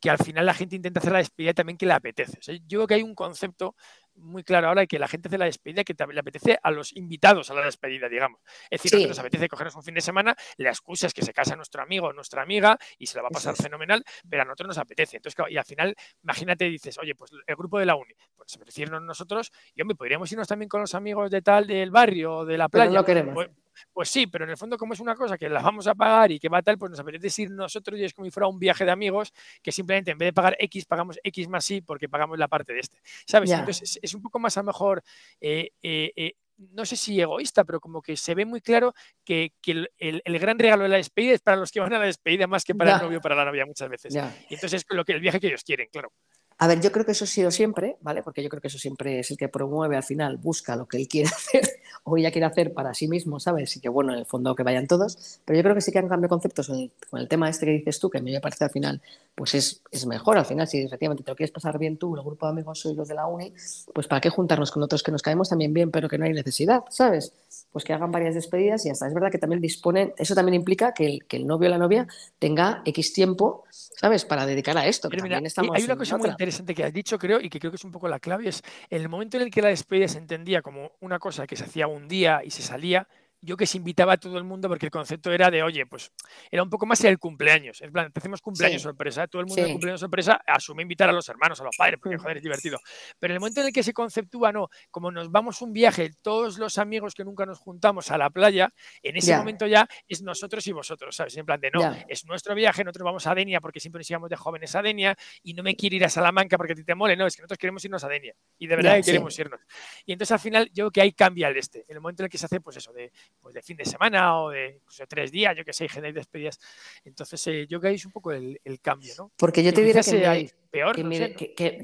que 0.01 0.11
al 0.11 0.19
final 0.19 0.47
la 0.47 0.55
gente 0.55 0.77
intenta 0.77 1.01
hacer 1.01 1.13
la 1.13 1.19
despedida 1.19 1.55
también 1.55 1.79
que 1.79 1.87
le 1.87 1.93
apetece. 1.93 2.39
yo 2.67 2.79
creo 2.79 2.87
que 2.87 2.95
hay 2.95 3.03
un 3.03 3.15
concepto 3.15 3.75
muy 4.17 4.43
claro 4.43 4.69
ahora 4.69 4.87
que 4.87 4.99
la 4.99 5.09
gente 5.09 5.29
hace 5.29 5.39
la 5.39 5.45
despedida 5.45 5.85
que 5.85 5.95
le 6.13 6.21
apetece 6.21 6.59
a 6.63 6.71
los 6.71 6.95
invitados 6.97 7.51
a 7.51 7.55
la 7.55 7.65
despedida, 7.65 8.09
digamos. 8.09 8.41
Es 8.71 8.83
decir, 8.83 9.01
que 9.01 9.09
nos 9.09 9.19
apetece 9.19 9.49
cogernos 9.49 9.77
un 9.77 9.83
fin 9.83 9.95
de 9.95 10.01
semana, 10.01 10.37
la 10.57 10.71
excusa 10.71 11.07
es 11.07 11.15
que 11.15 11.23
se 11.23 11.33
casa 11.33 11.57
nuestro 11.57 11.83
amigo 11.83 12.09
o 12.09 12.13
nuestra 12.13 12.43
amiga 12.43 12.79
y 12.99 13.07
se 13.07 13.17
la 13.17 13.23
va 13.23 13.29
a 13.29 13.31
pasar 13.31 13.57
fenomenal, 13.57 14.05
pero 14.29 14.43
a 14.43 14.45
nosotros 14.45 14.69
nos 14.69 14.79
apetece. 14.79 15.19
Entonces, 15.19 15.45
y 15.49 15.57
al 15.57 15.65
final, 15.65 15.95
imagínate, 16.23 16.65
dices, 16.67 16.99
oye, 16.99 17.15
pues 17.15 17.31
el 17.47 17.57
grupo 17.57 17.79
de 17.79 17.87
la 17.87 17.97
uni, 17.97 18.15
pues 18.37 18.57
apetece 18.57 18.87
nosotros 18.87 19.53
y, 19.75 19.83
hombre, 19.83 19.97
podríamos 19.97 20.31
irnos 20.33 20.49
también 20.49 20.69
con 20.69 20.81
los 20.81 20.95
amigos 20.95 21.31
de 21.31 21.43
tal, 21.43 21.67
del 21.67 21.91
barrio, 21.91 22.45
de 22.45 22.59
la 22.59 22.69
playa. 22.69 22.91
Pero 22.91 23.01
no 23.01 23.05
queremos. 23.05 23.35
Pues, 23.35 23.51
pues 23.93 24.09
sí, 24.09 24.27
pero 24.27 24.45
en 24.45 24.51
el 24.51 24.57
fondo 24.57 24.77
como 24.77 24.95
es 24.95 25.01
una 25.01 25.15
cosa 25.15 25.37
que 25.37 25.49
la 25.49 25.61
vamos 25.63 25.87
a 25.87 25.95
pagar 25.95 26.33
y 26.33 26.39
que 26.39 26.49
va 26.49 26.63
tal, 26.63 26.79
pues 26.79 26.91
nos 26.91 27.01
apetece 27.01 27.43
ir 27.43 27.51
nosotros 27.51 27.99
y 27.99 28.05
es 28.05 28.15
como 28.15 28.25
si 28.25 28.31
fuera 28.31 28.47
un 28.47 28.59
viaje 28.59 28.85
de 28.85 28.91
amigos 28.91 29.33
que 29.63 29.73
simplemente 29.73 30.11
en 30.11 30.19
vez 30.19 30.29
de 30.29 30.33
pagar 30.33 30.57
X 30.59 30.85
pagamos 30.87 31.19
X 31.23 31.49
más 31.49 31.71
Y 31.71 31.81
porque 31.81 32.09
pagamos 32.09 32.39
la 32.39 32.49
parte 32.49 32.73
de 32.73 32.81
este. 32.81 33.01
¿Sabes? 33.27 33.51
Entonces 33.51 33.99
es, 34.03 34.15
un 34.15 34.23
poco 34.23 34.39
más 34.39 34.57
a 34.57 34.61
lo 34.61 34.67
mejor... 34.67 35.03
Eh, 35.41 35.71
eh, 35.83 36.13
eh, 36.17 36.33
no 36.59 36.87
sé 36.87 36.97
si 36.97 37.21
egoísta, 37.21 37.65
pero 37.65 37.81
como 37.81 38.01
que 38.01 38.17
se 38.17 38.35
ve 38.35 38.45
muy 38.45 38.61
claro 38.61 38.95
que, 39.25 39.53
el, 39.99 40.39
gran 40.39 40.59
regalo 40.59 40.85
de 40.85 40.89
la 40.89 40.97
despedida 40.97 41.35
es 41.35 41.43
para 41.43 41.57
los 41.57 41.71
que 41.71 41.81
van 41.81 41.93
a 41.93 41.99
la 41.99 42.07
despedida 42.07 42.47
más 42.47 42.65
que 42.65 42.75
para 42.75 42.97
el 42.97 43.03
novio 43.03 43.19
o 43.19 43.21
para 43.21 43.35
la 43.35 43.45
novia 43.45 43.67
muchas 43.67 43.89
veces. 43.89 44.15
Y 44.15 44.55
entonces 44.55 44.85
es 44.89 44.97
lo 44.97 45.05
que 45.05 45.13
el 45.13 45.21
viaje 45.21 45.41
que 45.41 45.49
ellos 45.49 45.65
quieren, 45.65 45.89
claro. 45.93 46.13
A 46.59 46.67
ver, 46.67 46.81
yo 46.81 46.91
creo 46.91 47.05
que 47.05 47.13
eso 47.13 47.25
ha 47.25 47.27
sido 47.27 47.51
siempre, 47.51 47.99
¿vale? 48.01 48.23
Porque 48.23 48.43
yo 48.43 48.49
creo 48.49 48.63
que 48.63 48.69
eso 48.69 48.79
siempre 48.79 49.19
es 49.19 49.31
el 49.31 49.37
que 49.37 49.49
promueve 49.49 49.97
al 49.97 50.03
final, 50.03 50.39
busca 50.39 50.75
lo 50.75 50.89
que 50.89 50.97
él 50.97 51.07
quiere 51.07 51.29
hacer 51.35 51.69
o 52.05 52.17
ella 52.17 52.31
quiere 52.31 52.47
hacer 52.47 52.73
para 52.73 52.95
sí 52.95 53.09
mismo, 53.09 53.39
¿sabes? 53.41 53.77
Y 53.77 53.81
que 53.81 53.91
bueno, 53.91 54.15
en 54.15 54.21
el 54.21 54.27
fondo 54.27 54.55
que 54.55 54.63
vayan 54.63 54.87
todos. 54.87 55.41
Pero 55.45 55.59
yo 55.59 55.63
creo 55.63 55.75
que 55.75 55.83
sí 55.83 55.93
que 55.93 55.99
han 55.99 56.09
cambiado 56.09 56.31
conceptos 56.31 56.69
con 56.69 57.21
el, 57.21 57.29
tema 57.29 57.51
este 57.51 57.67
que 57.67 57.73
dices 57.73 58.01
tú, 58.01 58.09
que 58.09 58.19
a 58.19 58.23
mí 58.23 58.33
me 58.33 58.41
parece 58.41 58.65
al 58.65 58.71
final, 58.71 59.03
pues 59.35 59.55
es, 59.55 59.83
es 59.91 60.07
mejor. 60.07 60.39
Al 60.39 60.47
final, 60.47 60.67
si 60.67 60.79
efectivamente 60.79 61.23
te 61.25 61.31
lo 61.31 61.37
quieres 61.37 61.53
pasar 61.53 61.79
bien 61.79 61.99
tú, 61.99 62.17
el 62.17 62.23
grupo 62.23 62.47
de 62.47 62.53
amigos 62.53 62.81
soy 62.81 62.95
los 62.95 63.09
de 63.09 63.15
la 63.15 63.27
uni, 63.27 63.53
pues 63.93 64.09
para 64.09 64.21
qué 64.23 64.31
juntarnos 64.31 64.71
con 64.71 64.83
otros 64.83 65.03
que 65.03 65.13
nos 65.13 65.21
caemos 65.21 65.51
también 65.51 65.75
bien, 65.75 65.91
pero 65.91 66.09
que 66.09 66.17
no 66.17 66.25
hay 66.25 66.33
necesidad, 66.33 66.85
¿sabes? 66.89 67.35
Pues 67.77 67.85
que 67.85 67.93
hagan 67.93 68.11
varias 68.11 68.35
despedidas 68.35 68.87
y 68.87 68.89
hasta. 68.89 69.07
Es 69.07 69.13
verdad 69.13 69.31
que 69.31 69.37
también 69.37 69.61
disponen, 69.61 70.15
eso 70.17 70.35
también 70.35 70.55
implica 70.55 70.95
que 70.95 71.05
el, 71.05 71.27
que 71.27 71.37
el 71.37 71.47
novio 71.47 71.69
o 71.69 71.71
la 71.71 71.77
novia 71.77 72.07
tenga 72.39 72.81
X 72.87 73.13
tiempo, 73.13 73.65
¿sabes? 73.71 74.25
Para 74.25 74.47
dedicar 74.47 74.79
a 74.79 74.87
esto. 74.87 75.11
Pero 75.11 75.23
mira, 75.23 75.43
hay 75.75 75.85
una 75.85 75.97
cosa 75.99 76.17
muy 76.17 76.31
interesante 76.31 76.75
que 76.75 76.85
has 76.85 76.93
dicho, 76.95 77.19
creo, 77.19 77.39
y 77.39 77.51
que 77.51 77.61
creo 77.61 77.71
que 77.71 77.77
es 77.77 77.85
un 77.85 77.93
poco 77.93 78.09
la 78.09 78.19
clave, 78.19 78.49
es 78.49 78.63
el 78.89 79.11
momento 79.11 79.37
en 79.37 79.43
el 79.43 79.51
que 79.51 79.61
la 79.61 79.69
despedida 79.69 80.09
se 80.09 80.17
entendía 80.17 80.63
como 80.63 80.93
una 81.01 81.19
cosa 81.19 81.47
que 81.47 81.55
se 81.55 81.65
hacía 81.65 81.87
un 81.87 82.09
día 82.09 82.41
y 82.43 82.51
se 82.51 82.63
salía, 82.63 83.07
yo 83.47 83.57
que 83.57 83.67
se 83.67 83.79
invitaba 83.79 84.15
a 84.15 84.17
todo 84.17 84.37
el 84.39 84.45
mundo 84.45 84.69
porque 84.69 84.87
el 84.87 84.91
concepto 84.91 85.33
era 85.33 85.51
de, 85.51 85.63
oye, 85.63 85.87
pues 85.87 86.13
era 86.51 86.63
un 86.63 86.69
poco 86.69 86.85
más 86.85 87.03
el 87.05 87.19
cumpleaños. 87.19 87.81
En 87.81 87.93
plan, 87.93 88.13
hacemos 88.15 88.43
cumpleaños 88.43 88.83
sorpresa, 88.83 89.27
todo 89.29 89.41
el 89.41 89.47
mundo 89.47 89.63
en 89.63 89.73
cumpleaños 89.73 90.01
sorpresa 90.01 90.43
asume 90.47 90.83
invitar 90.83 91.09
a 91.09 91.13
los 91.13 91.29
hermanos, 91.29 91.61
a 91.61 91.65
los 91.65 91.77
padres, 91.77 91.99
porque 92.03 92.19
joder, 92.19 92.39
es 92.39 92.43
divertido. 92.43 92.79
Pero 93.19 93.33
en 93.33 93.37
el 93.37 93.41
momento 93.41 93.61
en 93.61 93.69
el 93.69 93.73
que 93.73 93.83
se 93.83 93.93
conceptúa, 93.93 94.53
no, 94.53 94.69
como 94.91 95.11
nos 95.11 95.31
vamos 95.31 95.63
un 95.63 95.73
viaje, 95.73 96.11
todos 96.23 96.59
los 96.59 96.79
amigos 96.79 97.15
que 97.15 97.25
nunca 97.25 97.47
nos 97.47 97.59
juntamos 97.59 98.11
a 98.11 98.19
la 98.19 98.31
playa, 98.31 98.73
en 99.03 99.17
ese 99.17 99.37
momento 99.37 99.67
ya 99.67 99.89
es 100.09 100.23
nosotros 100.23 100.67
y 100.67 100.73
vosotros, 100.73 101.15
¿sabes? 101.15 101.37
En 101.37 101.47
plan 101.47 101.61
de, 101.61 101.71
no, 101.71 101.97
es 102.09 102.25
nuestro 102.27 102.55
viaje, 102.55 102.83
nosotros 102.83 103.05
vamos 103.05 103.27
a 103.27 103.35
Denia 103.35 103.61
porque 103.61 103.79
siempre 103.79 104.01
nos 104.01 104.11
íbamos 104.11 104.29
de 104.29 104.37
jóvenes 104.37 104.75
a 104.75 104.83
Denia 104.83 105.17
y 105.43 105.55
no 105.55 105.63
me 105.63 105.77
quiero 105.77 105.97
ir 105.97 106.05
a 106.05 106.09
Salamanca 106.09 106.57
porque 106.57 106.73
a 106.73 106.77
ti 106.77 106.85
te 106.85 106.95
mole, 106.97 107.17
no, 107.17 107.27
es 107.27 107.37
que 107.37 107.43
nosotros 107.43 107.59
queremos 107.59 107.85
irnos 107.85 108.03
a 108.03 108.09
Denia 108.09 108.35
y 108.59 108.67
de 108.67 108.77
verdad 108.77 108.97
que 108.97 109.03
queremos 109.03 109.39
irnos. 109.39 109.61
Y 110.05 110.13
entonces 110.13 110.33
al 110.33 110.41
final 110.41 110.67
yo 110.73 110.85
creo 110.85 110.91
que 110.91 111.01
ahí 111.03 111.13
cambia 111.13 111.49
el 111.49 111.57
este, 111.57 111.85
en 111.89 111.97
el 111.97 112.01
momento 112.01 112.23
en 112.23 112.25
el 112.25 112.31
que 112.31 112.39
se 112.39 112.47
hace, 112.47 112.61
pues 112.61 112.77
eso, 112.77 112.93
de, 112.93 113.13
pues 113.41 113.55
de 113.55 113.63
fin 113.63 113.77
de 113.77 113.85
semana 113.85 114.41
o 114.41 114.51
de 114.51 114.81
tres 115.09 115.31
días, 115.31 115.57
yo 115.57 115.65
que 115.65 115.73
sé, 115.73 115.89
generar 115.89 116.15
despedidas. 116.15 116.59
Entonces, 117.05 117.47
eh, 117.47 117.67
yo 117.69 117.81
que 117.81 117.91
es 117.91 118.05
un 118.05 118.13
poco 118.13 118.33
el, 118.33 118.61
cambio, 118.83 119.15
¿no? 119.19 119.33
Porque 119.37 119.63
yo 119.63 119.73
te 119.73 119.83
diré 119.83 120.01
que, 120.03 120.53
peor, 120.71 120.95
que, 120.95 121.05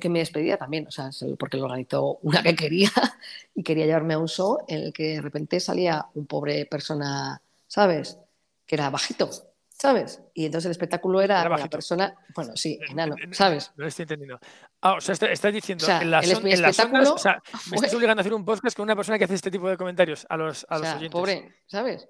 mi, 0.08 0.18
despedida 0.18 0.56
también, 0.56 0.86
o 0.86 0.90
sea, 0.90 1.10
porque 1.38 1.56
lo 1.56 1.64
organizó 1.64 2.18
una 2.22 2.42
que 2.42 2.54
quería 2.54 2.90
y 3.54 3.62
quería 3.62 3.86
llevarme 3.86 4.14
a 4.14 4.18
un 4.18 4.28
show 4.28 4.58
en 4.68 4.80
el 4.80 4.92
que 4.92 5.14
de 5.14 5.20
repente 5.20 5.60
salía 5.60 6.06
un 6.14 6.26
pobre 6.26 6.66
persona, 6.66 7.40
¿sabes? 7.66 8.18
Que 8.66 8.74
era 8.74 8.90
bajito, 8.90 9.30
¿sabes? 9.68 10.20
Y 10.34 10.46
entonces 10.46 10.66
el 10.66 10.72
espectáculo 10.72 11.20
era, 11.20 11.40
Era 11.40 11.56
la 11.56 11.68
persona, 11.68 12.14
bueno, 12.34 12.56
sí, 12.56 12.78
enano, 12.88 13.16
¿sabes? 13.32 13.72
No 13.76 13.82
lo 13.82 13.88
estoy 13.88 14.04
entendiendo. 14.04 14.40
Ah, 14.82 14.94
o 14.94 15.00
sea, 15.00 15.12
está- 15.12 15.30
estás 15.30 15.52
diciendo 15.54 15.84
O 15.84 15.86
sea, 15.86 16.02
en 16.02 16.10
las, 16.10 16.24
el 16.28 16.36
on- 16.36 16.46
en 16.46 16.60
las 16.60 16.70
espectáculo 16.70 16.98
ondas, 17.10 17.14
o 17.14 17.18
sea, 17.18 17.42
me 17.70 17.76
estás 17.76 17.94
obligando 17.94 18.20
a 18.20 18.22
hacer 18.22 18.34
un 18.34 18.44
podcast 18.44 18.76
con 18.76 18.82
una 18.84 18.96
persona 18.96 19.16
que 19.18 19.24
hace 19.24 19.34
este 19.34 19.50
tipo 19.50 19.68
de 19.68 19.76
comentarios 19.76 20.26
a 20.28 20.36
los, 20.36 20.66
a 20.68 20.76
O 20.76 20.78
los 20.80 20.88
sea, 20.88 20.96
oyentes. 20.98 21.12
pobre, 21.12 21.54
¿sabes? 21.66 22.08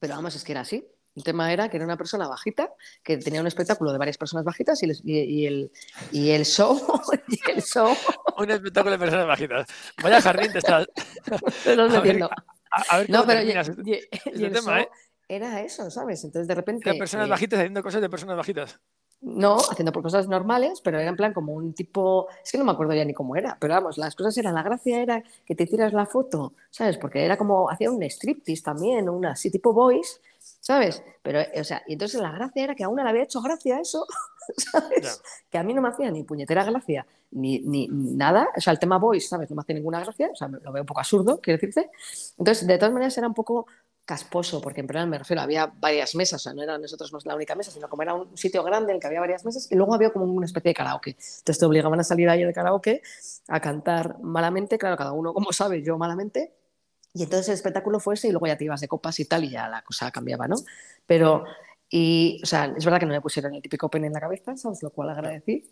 Pero 0.00 0.14
vamos, 0.14 0.34
es 0.34 0.44
que 0.44 0.52
era 0.52 0.62
así. 0.62 0.86
El 1.14 1.22
tema 1.22 1.52
era 1.52 1.68
que 1.68 1.76
era 1.76 1.86
una 1.86 1.96
persona 1.96 2.26
bajita, 2.26 2.72
que 3.04 3.18
tenía 3.18 3.40
un 3.40 3.46
espectáculo 3.46 3.92
de 3.92 3.98
varias 3.98 4.18
personas 4.18 4.44
bajitas 4.44 4.82
y, 4.82 4.86
les- 4.88 5.00
y- 5.04 5.46
el, 5.46 5.70
y 6.10 6.30
el 6.30 6.44
show, 6.44 6.76
y 7.28 7.50
el 7.52 7.62
show, 7.62 7.94
Un 8.38 8.50
espectáculo 8.50 8.92
de 8.92 8.98
personas 8.98 9.26
bajitas. 9.26 9.66
Vaya 10.02 10.20
jardín 10.20 10.50
te 10.52 10.58
estás. 10.58 10.86
te 11.62 11.76
ver, 11.76 11.90
metiendo. 11.90 12.28
A, 12.70 12.82
a 12.88 12.98
ver 12.98 13.10
No, 13.10 13.24
pero 13.24 13.42
y, 13.42 13.52
terminas. 13.52 13.70
y- 13.84 13.92
este 13.92 14.30
el 14.46 14.52
tema, 14.52 14.72
show 14.72 14.80
¿eh? 14.80 14.88
era 15.28 15.60
eso, 15.60 15.88
¿sabes? 15.90 16.24
Entonces 16.24 16.48
de 16.48 16.54
repente... 16.56 16.88
Eran 16.88 16.98
personas 16.98 17.28
eh, 17.28 17.30
bajitas 17.30 17.58
haciendo 17.60 17.82
cosas 17.82 18.00
de 18.00 18.08
personas 18.10 18.36
bajitas. 18.36 18.80
No, 19.24 19.56
haciendo 19.56 19.90
por 19.90 20.02
cosas 20.02 20.28
normales, 20.28 20.82
pero 20.82 20.98
era 20.98 21.08
en 21.08 21.16
plan 21.16 21.32
como 21.32 21.54
un 21.54 21.72
tipo, 21.72 22.28
es 22.44 22.52
que 22.52 22.58
no 22.58 22.64
me 22.64 22.72
acuerdo 22.72 22.92
ya 22.92 23.06
ni 23.06 23.14
cómo 23.14 23.36
era, 23.36 23.56
pero 23.58 23.72
vamos, 23.72 23.96
las 23.96 24.14
cosas 24.14 24.36
eran, 24.36 24.54
la 24.54 24.62
gracia 24.62 25.00
era 25.00 25.24
que 25.46 25.54
te 25.54 25.64
hicieras 25.64 25.94
la 25.94 26.04
foto, 26.04 26.52
¿sabes? 26.68 26.98
Porque 26.98 27.24
era 27.24 27.38
como, 27.38 27.70
hacía 27.70 27.90
un 27.90 28.02
striptease 28.02 28.62
también, 28.62 29.08
una 29.08 29.30
así 29.30 29.50
tipo 29.50 29.72
boys, 29.72 30.20
¿sabes? 30.60 31.02
Pero, 31.22 31.40
eh, 31.40 31.52
o 31.58 31.64
sea, 31.64 31.82
y 31.86 31.94
entonces 31.94 32.20
la 32.20 32.32
gracia 32.32 32.64
era 32.64 32.74
que 32.74 32.84
a 32.84 32.90
una 32.90 33.02
le 33.02 33.08
había 33.08 33.22
hecho 33.22 33.40
gracia 33.40 33.80
eso, 33.80 34.06
¿sabes? 34.58 35.22
Que 35.48 35.56
a 35.56 35.62
mí 35.62 35.72
no 35.72 35.80
me 35.80 35.88
hacía 35.88 36.10
ni 36.10 36.22
puñetera 36.22 36.62
gracia, 36.62 37.06
ni, 37.30 37.60
ni 37.60 37.88
nada, 37.90 38.48
o 38.54 38.60
sea, 38.60 38.74
el 38.74 38.78
tema 38.78 38.98
boys, 38.98 39.26
¿sabes? 39.26 39.48
No 39.48 39.56
me 39.56 39.62
hacía 39.62 39.74
ninguna 39.74 40.00
gracia, 40.00 40.28
o 40.30 40.36
sea, 40.36 40.48
lo 40.48 40.70
veo 40.70 40.82
un 40.82 40.86
poco 40.86 41.00
absurdo, 41.00 41.40
quiero 41.40 41.58
decirte. 41.58 41.90
Entonces, 42.36 42.66
de 42.66 42.76
todas 42.76 42.92
maneras, 42.92 43.16
era 43.16 43.26
un 43.26 43.34
poco 43.34 43.66
casposo, 44.04 44.60
porque 44.60 44.80
en 44.80 44.86
plan 44.86 45.08
me 45.08 45.18
refiero, 45.18 45.42
había 45.42 45.66
varias 45.66 46.14
mesas, 46.14 46.40
o 46.40 46.44
sea, 46.44 46.54
no 46.54 46.62
era 46.62 46.76
nosotros 46.78 47.12
más 47.12 47.24
la 47.24 47.34
única 47.34 47.54
mesa, 47.54 47.70
sino 47.70 47.88
como 47.88 48.02
era 48.02 48.14
un 48.14 48.36
sitio 48.36 48.62
grande 48.62 48.92
en 48.92 48.96
el 48.96 49.00
que 49.00 49.06
había 49.06 49.20
varias 49.20 49.44
mesas, 49.44 49.70
y 49.70 49.74
luego 49.74 49.94
había 49.94 50.10
como 50.10 50.24
una 50.26 50.46
especie 50.46 50.70
de 50.70 50.74
karaoke. 50.74 51.10
Entonces 51.10 51.58
te 51.58 51.64
obligaban 51.64 51.98
a 52.00 52.04
salir 52.04 52.28
ahí 52.28 52.44
de 52.44 52.52
karaoke 52.52 53.02
a 53.48 53.60
cantar 53.60 54.18
malamente, 54.20 54.78
claro, 54.78 54.96
cada 54.96 55.12
uno 55.12 55.32
como 55.32 55.52
sabe, 55.52 55.82
yo 55.82 55.96
malamente, 55.96 56.52
y 57.14 57.22
entonces 57.22 57.48
el 57.48 57.54
espectáculo 57.54 58.00
fue 58.00 58.14
ese 58.14 58.28
y 58.28 58.32
luego 58.32 58.46
ya 58.46 58.58
te 58.58 58.64
ibas 58.64 58.80
de 58.80 58.88
copas 58.88 59.18
y 59.20 59.24
tal 59.24 59.44
y 59.44 59.50
ya 59.50 59.68
la 59.68 59.82
cosa 59.82 60.10
cambiaba, 60.10 60.48
¿no? 60.48 60.56
Pero, 61.06 61.44
y, 61.88 62.40
o 62.42 62.46
sea, 62.46 62.74
es 62.76 62.84
verdad 62.84 62.98
que 62.98 63.06
no 63.06 63.12
me 63.12 63.20
pusieron 63.20 63.54
el 63.54 63.62
típico 63.62 63.88
pene 63.88 64.08
en 64.08 64.12
la 64.12 64.20
cabeza, 64.20 64.56
¿sabes? 64.56 64.82
Lo 64.82 64.90
cual 64.90 65.10
agradecí, 65.10 65.64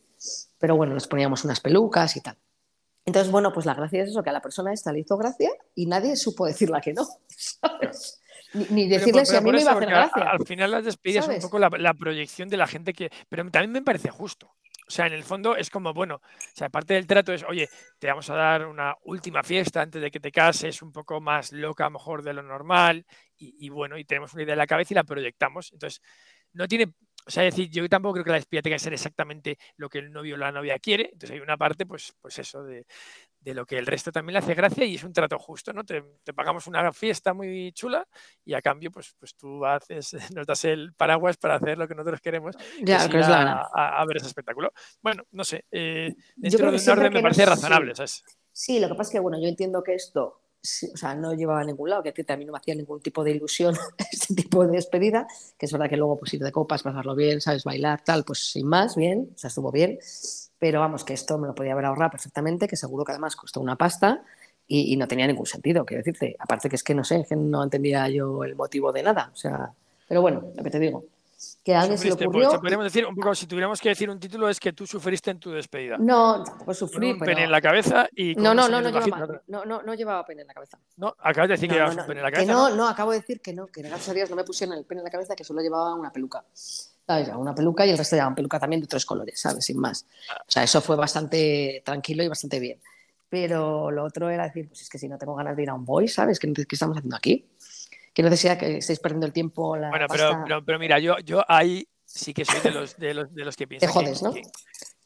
pero 0.59 0.77
bueno, 0.77 0.95
nos 0.95 1.09
poníamos 1.09 1.45
unas 1.45 1.61
pelucas 1.61 2.17
y 2.17 2.21
tal. 2.21 2.39
Entonces, 3.05 3.33
bueno, 3.33 3.53
pues 3.53 3.67
la 3.67 3.75
gracia 3.75 4.05
es 4.05 4.11
eso, 4.11 4.23
que 4.23 4.31
a 4.31 4.33
la 4.33 4.41
persona 4.41 4.73
esta 4.73 4.93
le 4.93 5.01
hizo 5.01 5.17
gracia 5.17 5.51
y 5.75 5.87
nadie 5.87 6.15
supo 6.17 6.47
decirla 6.47 6.81
que 6.81 6.93
no, 6.93 7.07
¿sabes? 7.27 8.22
Ni, 8.55 8.65
ni 8.69 8.89
Pero 8.89 9.01
decirle 9.01 9.21
por- 9.21 9.27
si 9.27 9.37
a 9.37 9.41
mí 9.41 9.53
me 9.53 9.61
iba 9.61 9.71
a 9.71 9.75
hacer 9.75 9.89
gracia. 9.89 10.23
Al 10.31 10.47
final 10.47 10.71
las 10.71 10.85
despedidas 10.85 11.25
son 11.25 11.35
un 11.35 11.41
¿Sabes? 11.41 11.51
poco 11.51 11.59
la, 11.59 11.69
la 11.79 11.95
proyección 11.95 12.49
de 12.49 12.57
la 12.57 12.67
gente 12.67 12.93
que. 12.93 13.11
Pero 13.29 13.49
también 13.51 13.73
me 13.73 13.83
parece 13.83 14.11
justo. 14.11 14.55
O 14.87 14.91
sea, 14.91 15.07
en 15.07 15.15
el 15.15 15.23
fondo 15.23 15.57
es 15.57 15.71
como, 15.71 15.95
bueno, 15.95 16.17
o 16.17 16.21
sea, 16.55 16.69
parte 16.69 16.93
del 16.95 17.07
trato 17.07 17.33
es, 17.33 17.45
oye, 17.45 17.69
te 17.99 18.09
vamos 18.09 18.29
a 18.29 18.35
dar 18.35 18.67
una 18.67 18.95
última 19.05 19.43
fiesta 19.43 19.81
antes 19.81 20.03
de 20.03 20.11
que 20.11 20.21
te 20.21 20.31
cases, 20.31 20.83
un 20.83 20.93
poco 20.93 21.19
más 21.21 21.53
loca 21.53 21.89
mejor 21.89 22.23
de 22.23 22.35
lo 22.35 22.43
normal, 22.43 23.07
y, 23.37 23.55
y 23.65 23.69
bueno, 23.71 23.97
y 23.97 24.05
tenemos 24.05 24.35
una 24.35 24.43
idea 24.43 24.53
en 24.53 24.59
la 24.59 24.67
cabeza 24.67 24.93
y 24.93 24.97
la 24.97 25.05
proyectamos. 25.05 25.73
Entonces, 25.73 26.03
no 26.53 26.69
tiene, 26.69 26.93
o 27.25 27.31
sea, 27.31 27.47
es 27.47 27.55
decir, 27.55 27.71
yo 27.71 27.89
tampoco 27.89 28.15
creo 28.15 28.25
que 28.25 28.31
la 28.33 28.37
despedida 28.37 28.63
tenga 28.63 28.75
que 28.75 28.81
ser 28.81 28.93
exactamente 28.93 29.57
lo 29.77 29.89
que 29.89 29.99
el 30.01 30.13
novio 30.13 30.35
o 30.35 30.39
la 30.39 30.53
novia 30.53 30.79
quiere. 30.79 31.05
Entonces 31.05 31.31
hay 31.31 31.41
una 31.41 31.57
parte, 31.57 31.87
pues, 31.87 32.13
pues 32.21 32.39
eso, 32.41 32.63
de, 32.65 32.85
de 33.43 33.55
lo 33.55 33.67
que 33.67 33.77
el 33.79 33.87
resto 33.87 34.13
también 34.13 34.35
le 34.35 34.39
hace 34.39 34.55
gracia 34.55 34.85
y 34.85 34.95
es 34.95 35.05
un 35.05 35.13
trato 35.13 35.39
justo, 35.39 35.73
¿no? 35.73 35.85
Te, 35.85 36.03
te 36.23 36.33
pagamos 36.33 36.67
una 36.69 36.93
fiesta 36.93 37.35
muy 37.35 37.73
chula 37.73 38.07
y 38.45 38.55
a 38.55 38.63
cambio, 38.63 38.91
pues, 38.91 39.15
pues 39.19 39.35
tú 39.35 39.67
haces, 39.67 40.13
nos 40.35 40.47
das 40.47 40.65
el 40.65 40.95
paraguas 40.95 41.37
para 41.37 41.57
hacer 41.57 41.77
lo 41.77 41.89
que 41.89 41.95
nosotros 41.95 42.21
queremos, 42.21 42.57
que 42.57 42.85
Ya, 42.85 43.09
que 43.09 43.19
es 43.19 43.29
la 43.29 43.63
a, 43.75 44.01
a- 44.01 44.05
ver 44.07 44.19
ese 44.19 44.27
espectáculo. 44.29 44.73
Bueno, 45.03 45.25
no 45.33 45.45
sé, 45.45 45.65
eh, 45.71 46.15
dentro 46.37 46.71
de 46.71 46.79
un 46.79 46.89
orden 46.89 47.13
me 47.13 47.19
no- 47.19 47.23
parece 47.23 47.45
sí. 47.45 47.51
razonable, 47.51 47.95
¿sabes? 47.95 48.25
Sí, 48.53 48.81
lo 48.81 48.89
que 48.89 48.95
pasa 48.95 49.09
es 49.09 49.13
que, 49.13 49.21
bueno, 49.21 49.41
yo 49.41 49.49
entiendo 49.49 49.83
que 49.83 49.95
esto, 49.95 50.41
sí, 50.61 50.89
o 50.93 50.97
sea, 50.97 51.15
no 51.15 51.33
llevaba 51.35 51.61
a 51.63 51.65
ningún 51.65 51.89
lado, 51.91 52.03
que 52.03 52.13
a 52.29 52.37
mí 52.37 52.45
no 52.45 52.53
me 52.53 52.59
hacía 52.59 52.75
ningún 52.75 53.01
tipo 53.01 53.25
de 53.25 53.33
ilusión 53.33 53.75
este 54.13 54.35
tipo 54.35 54.65
de 54.67 54.73
despedida, 54.73 55.27
que 55.59 55.67
es 55.67 55.73
verdad 55.73 55.89
que 55.89 55.97
luego 55.97 56.19
pues 56.19 56.35
ir 56.35 56.41
de 56.43 56.53
copas, 56.53 56.83
pasarlo 56.83 57.15
bien, 57.15 57.41
sabes, 57.41 57.65
bailar, 57.65 58.03
tal, 58.05 58.25
pues 58.25 58.51
sin 58.51 58.67
más, 58.69 58.95
bien, 58.95 59.31
o 59.35 59.39
sea, 59.39 59.49
estuvo 59.49 59.73
bien, 59.73 59.99
pero 60.63 60.79
vamos, 60.79 61.03
que 61.03 61.13
esto 61.13 61.39
me 61.39 61.49
lo 61.49 61.57
podía 61.57 61.73
haber 61.73 61.87
ahorrado 61.87 62.13
perfectamente, 62.13 62.69
que 62.69 62.77
seguro 62.77 63.05
que 63.05 63.11
además 63.11 63.35
costó 63.35 63.59
una 63.61 63.75
pasta 63.75 64.23
y, 64.69 64.93
y 64.93 64.97
no 64.97 65.09
tenía 65.09 65.27
ningún 65.27 65.45
sentido, 65.45 65.85
quiero 65.85 66.05
decirte, 66.05 66.37
aparte 66.39 66.69
que 66.69 66.77
es 66.77 66.85
que 66.85 66.95
no 66.95 67.03
sé, 67.03 67.27
que 67.29 67.35
no 67.35 67.65
entendía 67.65 68.09
yo 68.09 68.45
el 68.45 68.55
motivo 68.55 68.93
de 68.93 69.03
nada, 69.03 69.31
o 69.33 69.37
sea, 69.37 69.73
pero 70.07 70.23
bueno, 70.23 70.53
lo 70.55 70.63
que 70.63 70.71
te 70.71 70.79
digo, 70.79 71.05
que 71.65 71.75
alguien 71.75 71.99
se 71.99 72.05
le 72.05 72.11
Sufriste, 72.13 72.27
ocurrió... 72.29 72.49
pues, 72.51 72.61
podríamos 72.61 72.85
decir, 72.85 73.05
un 73.05 73.17
poco, 73.17 73.35
si 73.35 73.49
tuviéramos 73.49 73.81
que 73.81 73.89
decir 73.89 74.09
un 74.09 74.21
título, 74.21 74.49
es 74.49 74.61
que 74.61 74.73
tú 74.73 74.87
sufriste 74.87 75.33
en 75.33 75.41
tu 75.41 75.51
despedida. 75.51 75.97
No, 75.99 76.45
tampoco 76.45 76.67
Con 76.67 76.75
sufrí, 76.77 77.11
un 77.11 77.19
pero... 77.19 77.33
pene 77.33 77.43
en 77.43 77.51
la 77.51 77.61
cabeza 77.61 78.07
y 78.15 78.35
con 78.37 78.45
No, 78.45 78.55
no, 78.55 78.69
no, 78.69 78.81
no, 78.81 79.01
llevaba, 79.01 79.41
no, 79.49 79.65
no, 79.65 79.83
no 79.83 79.95
llevaba 79.95 80.25
pene 80.25 80.43
en 80.43 80.47
la 80.47 80.55
cabeza. 80.55 80.79
No, 80.97 81.17
acabas 81.19 81.49
de 81.49 81.55
decir 81.55 81.69
que 81.69 81.75
No, 81.75 81.79
llevabas 81.79 81.97
no, 81.97 82.03
un 82.03 82.07
pene 82.07 82.21
en 82.21 82.25
la 82.25 82.31
que 82.31 82.35
cabeza. 82.37 82.53
no, 82.53 82.69
¿no? 82.69 82.77
no, 82.77 82.89
acabo 82.89 83.11
de 83.11 83.19
decir 83.19 83.41
que 83.41 83.53
no, 83.53 83.67
que 83.67 83.83
gracias 83.83 84.11
a 84.11 84.15
Dios 84.15 84.31
no 84.31 84.37
me 84.37 84.45
pusieron 84.45 84.79
el 84.79 84.85
pene 84.85 85.01
en 85.01 85.07
la 85.07 85.11
cabeza, 85.11 85.35
que 85.35 85.43
solo 85.43 85.61
llevaba 85.61 85.93
una 85.97 86.13
peluca. 86.13 86.45
¿Sabes? 87.07 87.29
Una 87.37 87.55
peluca 87.55 87.85
y 87.85 87.91
el 87.91 87.99
resto 87.99 88.17
llevaban 88.17 88.35
peluca 88.35 88.59
también 88.61 88.81
de 88.81 88.85
otros 88.87 89.05
colores, 89.05 89.41
¿sabes? 89.41 89.65
Sin 89.65 89.79
más. 89.79 90.07
O 90.47 90.51
sea, 90.51 90.63
eso 90.63 90.81
fue 90.81 90.97
bastante 90.97 91.83
tranquilo 91.85 92.23
y 92.23 92.29
bastante 92.29 92.61
bien. 92.61 92.81
Pero 93.29 93.91
lo 93.91 94.05
otro 94.05 94.29
era 94.31 94.45
decir, 94.45 94.69
pues 94.69 94.83
es 94.83 94.89
que 94.89 94.99
si 94.99 95.09
no 95.09 95.19
tengo 95.19 95.35
ganas 95.35 95.57
de 95.57 95.63
ir 95.63 95.71
a 95.71 95.75
un 95.75 95.85
boy, 95.85 96.07
¿sabes? 96.07 96.39
¿Qué, 96.39 96.53
qué 96.53 96.67
estamos 96.71 96.97
haciendo 96.97 97.17
aquí? 97.17 97.47
¿Qué 98.15 98.23
necesidad 98.23 98.59
que 98.59 98.77
estéis 98.77 99.01
perdiendo 99.01 99.27
el 99.27 99.33
tiempo? 99.33 99.77
La 99.77 99.89
Bueno, 99.89 100.07
pero, 100.09 100.43
pero, 100.45 100.65
pero 100.65 100.79
mira, 100.79 100.99
yo, 100.99 101.19
yo 101.21 101.43
ahí 101.49 101.87
sí 102.05 102.35
que 102.35 102.45
soy 102.45 102.61
de 102.61 102.71
los, 102.71 102.97
de 102.99 103.15
los, 103.15 103.35
de 103.35 103.45
los 103.45 103.57
que 103.57 103.67
piensan. 103.67 103.89
que- 103.89 103.95
jodes, 103.95 104.23
¿no? 104.23 104.33
que- 104.33 104.43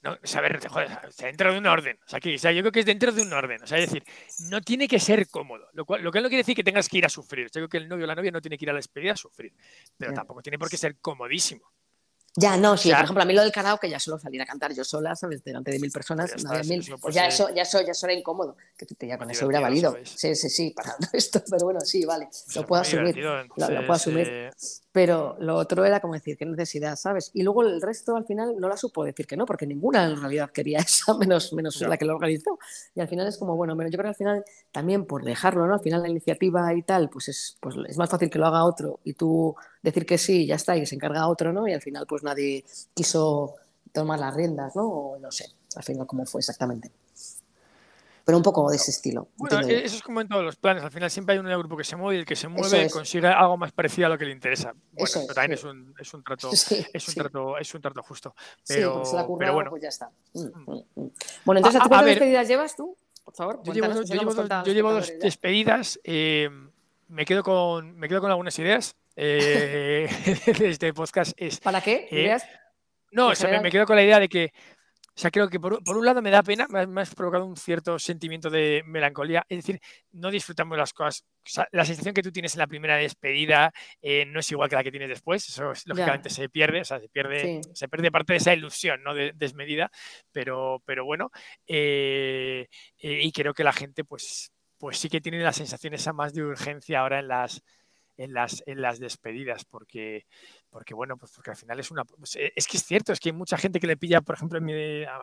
no, 0.03 0.13
o 0.13 0.27
sea, 0.27 0.39
a 0.41 0.43
ver, 0.43 0.61
te 0.61 0.69
jodes, 0.69 0.91
o 1.09 1.11
sea, 1.11 1.27
dentro 1.27 1.53
de 1.53 1.59
un 1.59 1.67
orden. 1.67 1.99
O 2.07 2.09
sea, 2.09 2.21
que, 2.21 2.35
o 2.35 2.39
sea, 2.39 2.53
yo 2.53 2.61
creo 2.63 2.71
que 2.73 2.81
es 2.81 2.87
dentro 2.87 3.11
de 3.11 3.23
un 3.23 3.33
orden. 3.33 3.63
O 3.63 3.67
sea, 3.67 3.79
es 3.79 3.91
decir, 3.91 4.05
no 4.51 4.61
tiene 4.61 4.87
que 4.87 5.01
ser 5.01 5.29
cómodo. 5.29 5.69
Lo 5.73 5.85
cual, 5.85 6.03
lo 6.03 6.13
que 6.13 6.21
no 6.21 6.29
quiere 6.29 6.43
decir 6.43 6.55
que 6.55 6.63
tengas 6.63 6.89
que 6.89 6.99
ir 6.99 7.07
a 7.07 7.09
sufrir. 7.09 7.47
Yo 7.47 7.53
creo 7.53 7.69
que 7.69 7.79
el 7.79 7.89
novio 7.89 8.05
o 8.05 8.07
la 8.07 8.15
novia 8.15 8.31
no 8.31 8.41
tiene 8.41 8.57
que 8.59 8.65
ir 8.67 8.71
a 8.71 8.73
la 8.73 8.79
despedida 8.79 9.13
a 9.13 9.17
sufrir. 9.17 9.53
Pero 9.97 10.13
tampoco 10.13 10.43
tiene 10.43 10.59
por 10.59 10.69
qué 10.69 10.77
ser 10.77 10.97
comodísimo. 10.99 11.63
Ya, 12.39 12.57
no, 12.59 12.77
sí, 12.77 12.89
O 12.89 12.91
sea- 12.91 12.99
por 12.99 13.05
ejemplo, 13.05 13.23
a 13.23 13.27
mí 13.27 13.33
lo 13.35 13.43
del 13.43 13.51
karaoke 13.53 13.89
ya 13.89 13.99
solo 13.99 14.19
salir 14.19 14.43
a 14.43 14.47
cantar 14.47 14.73
yo 14.75 14.85
sola, 14.85 15.17
¿sabes? 15.17 15.43
Delante 15.43 15.71
de 15.71 15.79
mil 15.79 15.91
personas, 15.91 16.29
ya 16.31 16.37
está, 16.37 16.63
mil. 16.65 16.81
eso, 16.81 16.99
Pues 16.99 17.15
ya, 17.15 17.27
eso, 17.27 17.49
ya, 17.55 17.63
eso, 17.63 17.81
ya 17.81 17.93
eso 17.93 18.07
era 18.07 18.15
incómodo. 18.15 18.57
Que 18.77 18.85
tú 18.85 18.95
te- 18.95 19.07
ya 19.07 19.17
con 19.17 19.31
eso 19.31 19.47
hubiera 19.47 19.61
valido. 19.61 19.97
Sí, 20.05 20.35
sí, 20.37 20.51
sí, 20.51 20.71
para 20.71 20.97
esto, 21.13 21.43
pero 21.51 21.65
bueno, 21.65 21.81
sí, 21.81 22.05
vale. 22.05 22.29
Lo 22.55 22.67
puedo 22.67 22.83
asumir. 22.83 23.17
lo- 23.17 23.71
lo 23.71 23.81
puedo 23.87 23.93
asumir. 23.93 24.29
eh, 24.29 24.51
Pero 24.97 25.37
lo 25.41 25.57
otro 25.57 25.85
era 25.85 26.01
como 26.01 26.15
decir, 26.15 26.39
qué 26.39 26.47
necesidad, 26.47 26.97
¿sabes? 26.97 27.31
Y 27.35 27.43
luego 27.43 27.61
el 27.61 27.83
resto 27.83 28.17
al 28.17 28.25
final 28.25 28.55
no 28.59 28.67
la 28.67 28.79
supo 28.79 29.05
decir 29.05 29.27
que 29.27 29.37
no, 29.37 29.45
porque 29.45 29.67
ninguna 29.67 30.07
en 30.07 30.19
realidad 30.19 30.51
quería 30.51 30.79
esa, 30.89 31.13
menos, 31.19 31.53
menos 31.53 31.79
la 31.83 31.99
que 31.99 32.07
lo 32.07 32.15
organizó. 32.15 32.59
Y 32.95 33.01
al 33.01 33.07
final 33.07 33.27
es 33.27 33.37
como, 33.37 33.57
bueno, 33.57 33.77
pero 33.77 33.91
yo 33.91 33.99
creo 33.99 34.05
que 34.05 34.09
al 34.09 34.15
final 34.15 34.45
también 34.73 35.05
por 35.05 35.23
dejarlo, 35.23 35.67
¿no? 35.67 35.75
Al 35.75 35.81
final 35.81 36.01
la 36.01 36.09
iniciativa 36.09 36.73
y 36.73 36.81
tal, 36.81 37.11
pues 37.11 37.29
es, 37.29 37.59
pues 37.61 37.77
es 37.87 37.99
más 37.99 38.09
fácil 38.09 38.31
que 38.31 38.39
lo 38.39 38.47
haga 38.47 38.65
otro 38.65 39.01
y 39.05 39.13
tú 39.13 39.55
decir 39.83 40.07
que 40.07 40.17
sí, 40.17 40.47
ya 40.47 40.55
está, 40.55 40.75
y 40.75 40.81
que 40.81 40.87
se 40.87 40.95
encarga 40.95 41.29
otro, 41.29 41.53
¿no? 41.53 41.69
Y 41.69 41.75
al 41.75 41.83
final 41.83 42.07
pues 42.07 42.23
nadie 42.23 42.65
quiso 42.95 43.57
tomar 43.93 44.19
las 44.19 44.35
riendas, 44.35 44.75
¿no? 44.77 44.89
O 44.89 45.19
no 45.19 45.31
sé, 45.31 45.45
al 45.75 45.83
final 45.83 46.07
cómo 46.07 46.25
fue 46.25 46.39
exactamente. 46.39 46.91
Pero 48.27 48.39
un 48.39 48.43
poco 48.43 48.69
de 48.69 48.77
ese 48.77 48.91
estilo. 48.91 49.29
Bueno, 49.37 49.61
e- 49.61 49.85
eso 49.85 49.95
es 49.97 50.03
como 50.03 50.21
en 50.21 50.27
todos 50.29 50.43
los 50.45 50.57
planes. 50.57 50.83
Al 50.83 50.91
final 50.91 51.09
siempre 51.11 51.35
hay 51.35 51.39
un 51.39 51.47
grupo 51.47 51.77
que 51.77 51.85
se 51.85 51.95
mueve 51.95 52.17
y 52.17 52.19
el 52.21 52.27
que 52.27 52.35
se 52.35 52.49
mueve 52.49 52.83
es. 52.87 52.93
consigue 52.93 53.29
algo 53.29 53.57
más 53.57 53.71
parecido 53.71 54.07
a 54.07 54.11
lo 54.11 54.19
que 54.19 54.25
le 54.25 54.33
interesa. 54.33 54.73
Bueno, 54.91 55.05
Eso 55.05 55.21
pero 55.21 55.31
es, 55.31 55.35
también 55.37 55.59
sí. 55.59 55.61
es 55.61 55.65
un, 55.65 55.95
es 56.01 56.15
un 56.15 56.25
trato, 56.25 56.51
Sí, 56.53 56.85
es 56.93 57.07
un 57.09 57.15
sí. 57.15 57.21
trato, 57.21 57.57
es 57.57 57.73
un 57.75 57.81
trato 57.81 58.03
justo. 58.03 58.35
Pero, 58.67 59.05
se 59.05 59.15
la 59.15 59.21
ha 59.23 59.27
pero 59.39 59.55
bueno, 59.55 59.71
pues 59.71 59.83
ya 59.83 59.89
está. 59.91 60.11
Mm, 60.35 60.41
mm, 60.41 60.85
mm. 60.97 61.11
Bueno, 61.45 61.59
entonces, 61.61 61.81
A- 61.81 61.85
¿a 61.85 61.87
a 61.87 61.89
ti 61.89 61.89
cuántas 61.89 62.05
despedidas 62.07 62.49
llevas 62.49 62.75
tú? 62.77 62.97
Por 63.25 63.35
favor, 63.35 63.61
yo 63.63 63.73
llevo, 63.73 63.87
yo 63.89 63.95
no 63.95 64.03
llevo 64.03 64.35
dos, 64.35 64.49
yo 64.67 64.73
llevo 64.73 64.93
dos 64.93 65.13
despedidas. 65.21 66.01
eh, 66.03 66.51
me 67.09 67.25
quedo 67.25 67.45
con, 67.45 67.97
me 67.97 68.09
quedo 68.09 68.21
con 68.21 68.31
algunas 68.31 68.59
ideas. 68.59 68.97
eh, 69.15 70.09
de 70.59 70.69
este 70.71 70.93
podcast 70.93 71.33
es 71.37 71.61
¿Para 71.61 71.81
qué? 71.81 72.09
Eh, 72.11 72.23
¿Ideas? 72.23 72.45
No, 73.13 73.27
En 73.27 73.33
o 73.33 73.35
sea, 73.37 73.51
me, 73.51 73.61
me 73.61 73.71
quedo 73.71 73.87
con 73.87 73.95
la 73.97 74.03
idea 74.03 74.19
de 74.19 74.29
que, 74.29 74.53
o 75.17 75.19
sea, 75.19 75.31
creo 75.31 75.49
que 75.49 75.59
por, 75.59 75.73
un- 75.73 75.83
por 75.83 75.97
un 75.97 76.05
lado 76.05 76.21
me 76.21 76.31
da 76.31 76.43
pena, 76.43 76.67
me, 76.69 76.81
ha- 76.81 76.87
me 76.87 77.01
has 77.01 77.15
provocado 77.15 77.47
un 77.47 77.57
cierto 77.57 77.99
sentimiento 77.99 78.51
de 78.51 78.83
melancolía, 78.85 79.47
es 79.49 79.59
decir, 79.59 79.81
no 80.13 80.31
disfrutamos 80.31 80.77
las 80.77 80.93
cosas, 80.93 81.25
o 81.45 81.49
sea, 81.49 81.67
la 81.73 81.85
sensación 81.87 82.13
que 82.15 82.23
tú 82.23 82.31
tienes 82.31 82.55
en 82.55 82.59
la 82.59 82.67
primera 82.67 82.97
despedida 82.97 83.73
eh, 84.03 84.27
no 84.27 84.41
es 84.41 84.51
igual 84.53 84.69
que 84.69 84.77
la 84.77 84.85
que 84.85 84.91
tienes 84.91 85.09
después, 85.09 85.49
eso 85.49 85.73
es- 85.73 85.87
lógicamente 85.87 86.29
se 86.29 86.49
pierde, 86.51 86.83
o 86.83 86.85
sea, 86.85 87.01
se 87.01 87.09
pierde, 87.09 87.63
Sí. 87.63 87.71
se 87.75 87.89
pierde 87.89 88.11
parte 88.13 88.35
de 88.35 88.37
esa 88.39 88.53
ilusión, 88.53 89.03
¿no? 89.03 89.15
De- 89.15 89.33
desmedida, 89.35 89.91
pero, 90.33 90.83
pero 90.85 91.05
bueno, 91.07 91.31
eh, 91.67 92.67
eh, 92.99 93.21
y 93.23 93.33
creo 93.33 93.55
que 93.55 93.65
la 93.65 93.73
gente, 93.73 94.05
pues, 94.05 94.53
pues 94.79 94.99
sí 94.99 95.09
que 95.09 95.21
tiene 95.23 95.39
la 95.41 95.53
sensación 95.55 95.95
esa 95.95 96.13
más 96.13 96.35
de 96.35 96.43
urgencia 96.43 97.01
ahora 97.01 97.21
en 97.21 97.29
las, 97.29 97.63
en 98.19 98.33
las, 98.33 98.63
en 98.67 98.81
las 98.83 98.99
despedidas, 98.99 99.65
porque, 99.65 100.27
porque 100.77 100.93
bueno, 100.93 101.17
pues 101.17 101.33
porque 101.33 101.49
al 101.49 101.57
final 101.57 101.81
es 101.81 101.91
una... 101.91 102.05
Pues, 102.05 102.37
eh, 102.37 102.53
es 102.55 102.67
que 102.67 102.77
es 102.77 102.85
cierto, 102.85 103.11
es 103.11 103.19
que 103.19 103.31
hay 103.31 103.33
mucha 103.33 103.57
gente 103.57 103.81
que 103.81 103.87
le 103.87 103.97
pilla, 103.97 104.21
por 104.21 104.35
ejemplo, 104.35 104.61
mi, 104.61 104.75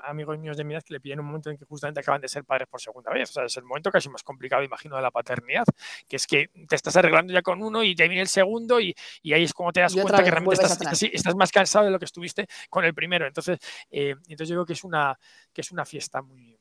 amigos 0.03 0.39
míos 0.39 0.57
de 0.57 0.63
mi 0.63 0.73
edad 0.73 0.81
que 0.81 0.93
le 0.93 0.99
pillan 0.99 1.17
en 1.17 1.19
un 1.19 1.27
momento 1.27 1.51
en 1.51 1.59
que 1.59 1.65
justamente 1.65 1.99
acaban 1.99 2.19
de 2.21 2.27
ser 2.27 2.43
padres 2.43 2.67
por 2.67 2.81
segunda 2.81 3.11
vez. 3.11 3.29
O 3.29 3.33
sea, 3.33 3.45
es 3.45 3.55
el 3.57 3.63
momento 3.63 3.91
casi 3.91 4.09
más 4.09 4.23
complicado, 4.23 4.63
imagino, 4.63 4.95
de 4.95 5.03
la 5.03 5.11
paternidad, 5.11 5.65
que 6.07 6.15
es 6.15 6.25
que 6.25 6.49
te 6.67 6.75
estás 6.75 6.95
arreglando 6.95 7.31
ya 7.31 7.43
con 7.43 7.61
uno 7.61 7.83
y 7.83 7.93
te 7.93 8.07
viene 8.07 8.23
el 8.23 8.29
segundo 8.29 8.79
y, 8.79 8.95
y 9.21 9.33
ahí 9.33 9.43
es 9.43 9.53
como 9.53 9.71
te 9.71 9.81
das 9.81 9.93
cuenta 9.93 10.23
que 10.23 10.31
realmente 10.31 10.55
estás, 10.55 11.03
estás, 11.03 11.35
más 11.35 11.51
cansado 11.51 11.85
de 11.85 11.91
lo 11.91 11.99
que 11.99 12.05
estuviste 12.05 12.47
con 12.71 12.83
el 12.83 12.95
primero. 12.95 13.27
Entonces, 13.27 13.59
eh, 13.91 14.15
entonces 14.29 14.49
yo 14.49 14.55
creo 14.55 14.65
que 14.65 14.73
es 14.73 14.83
una, 14.83 15.19
que 15.53 15.61
es 15.61 15.71
una 15.71 15.85
fiesta 15.85 16.23
muy, 16.23 16.52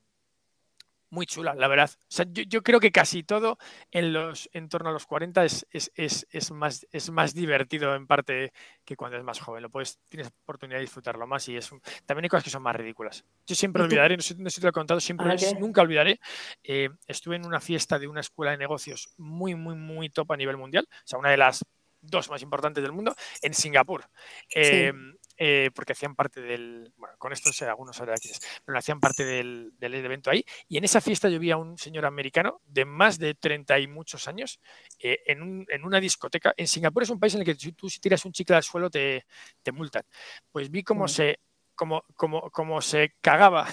muy 1.13 1.27
chula, 1.27 1.55
la 1.55 1.69
verdad. 1.69 1.91
yo, 2.31 2.63
creo 2.63 2.81
que 2.81 2.91
casi 2.91 3.23
todo 3.23 3.59
en 3.91 4.15
los 4.15 4.49
en 4.55 4.71
torno 4.71 4.89
a 4.89 4.93
los 4.93 5.05
40 5.05 5.45
es, 5.45 5.67
es, 5.71 6.51
más, 6.53 6.87
es 6.91 7.11
más 7.11 7.35
divertido 7.35 7.95
en 7.95 8.07
parte 8.07 8.55
que 8.87 8.97
cuando 8.97 9.19
es 9.19 9.23
más 9.23 9.39
joven. 9.39 9.63
Lo 9.63 9.69
puedes, 9.69 9.99
tienes 10.09 10.29
oportunidad 10.43 10.79
de 10.79 10.85
disfrutarlo 10.85 11.27
más 11.27 11.47
y 11.51 11.57
es 11.59 11.71
también 12.07 12.25
hay 12.25 12.29
cosas 12.31 12.45
que 12.45 12.51
son 12.51 12.63
más 12.63 12.75
ridículas. 12.75 13.27
Yo 13.47 13.55
siempre 13.55 13.83
olvidaré, 13.83 14.17
no 14.17 14.23
sé, 14.23 14.35
si 14.35 14.61
te 14.61 14.63
lo 14.63 14.71
he 14.71 14.73
contado, 14.73 15.01
siempre, 15.01 15.31
ah, 15.31 15.37
nunca 15.61 15.83
olvidaré. 15.83 16.19
Eh, 16.65 16.89
estuve 17.07 17.37
en 17.37 17.45
una 17.45 17.61
fiesta 17.61 17.99
de 17.99 18.09
una 18.09 18.21
escuela 18.21 18.53
de 18.53 18.59
negocios 18.59 19.11
muy, 19.19 19.55
muy, 19.55 19.75
muy 19.75 20.09
top 20.09 20.33
a 20.33 20.37
nivel 20.39 20.57
mundial, 20.57 20.89
o 20.91 21.07
sea, 21.07 21.19
una 21.19 21.31
de 21.31 21.37
las 21.37 21.63
dos 22.03 22.29
más 22.31 22.43
importantes 22.43 22.83
del 22.83 22.93
mundo, 22.93 23.15
en 23.41 23.55
Singapur. 23.55 24.05
Em, 24.51 25.15
eh, 25.45 25.73
porque 25.75 25.91
hacían 25.91 26.15
parte 26.15 26.41
del, 26.41 26.93
bueno, 26.97 27.17
con 27.19 27.33
esto 27.33 27.53
sé, 27.53 27.65
algunos 27.65 27.97
sabrán 27.97 28.17
quién 28.23 28.33
es, 28.33 28.41
pero 28.65 28.79
hacían 28.79 29.01
parte 29.01 29.25
del, 29.25 29.73
del, 29.77 29.93
evento 29.97 30.31
ahí. 30.31 30.45
Y 30.69 30.77
en 30.77 30.85
esa 30.85 31.01
fiesta 31.01 31.29
yo 31.29 31.41
vi 31.41 31.51
a 31.51 31.57
un 31.57 31.77
señor 31.77 32.07
americano 32.07 32.61
de 32.65 32.85
más 32.85 33.19
de 33.19 33.35
30 33.35 33.81
y 33.81 33.89
muchos 33.89 34.29
años 34.29 34.61
eh, 35.01 35.19
en, 35.27 35.43
un, 35.43 35.67
en, 35.69 35.85
una 35.85 35.99
discoteca. 35.99 36.55
En 36.57 36.69
Singapur 36.69 37.03
es 37.03 37.11
un 37.11 37.19
país 37.19 37.35
en 37.35 37.41
el 37.41 37.47
que 37.47 37.57
tú 37.73 37.91
si 37.91 37.99
tiras 37.99 38.25
un 38.25 38.31
chicle 38.31 38.55
al 38.55 38.63
suelo 38.63 38.89
te, 38.89 39.27
te 39.65 39.73
multan. 39.73 40.05
Pues 40.53 40.71
vi 40.71 40.85
cómo 40.85 41.09
se 41.09 41.41
como, 41.75 42.05
como, 42.15 42.49
como 42.53 42.81
se 42.81 43.17
cagaba 43.21 43.67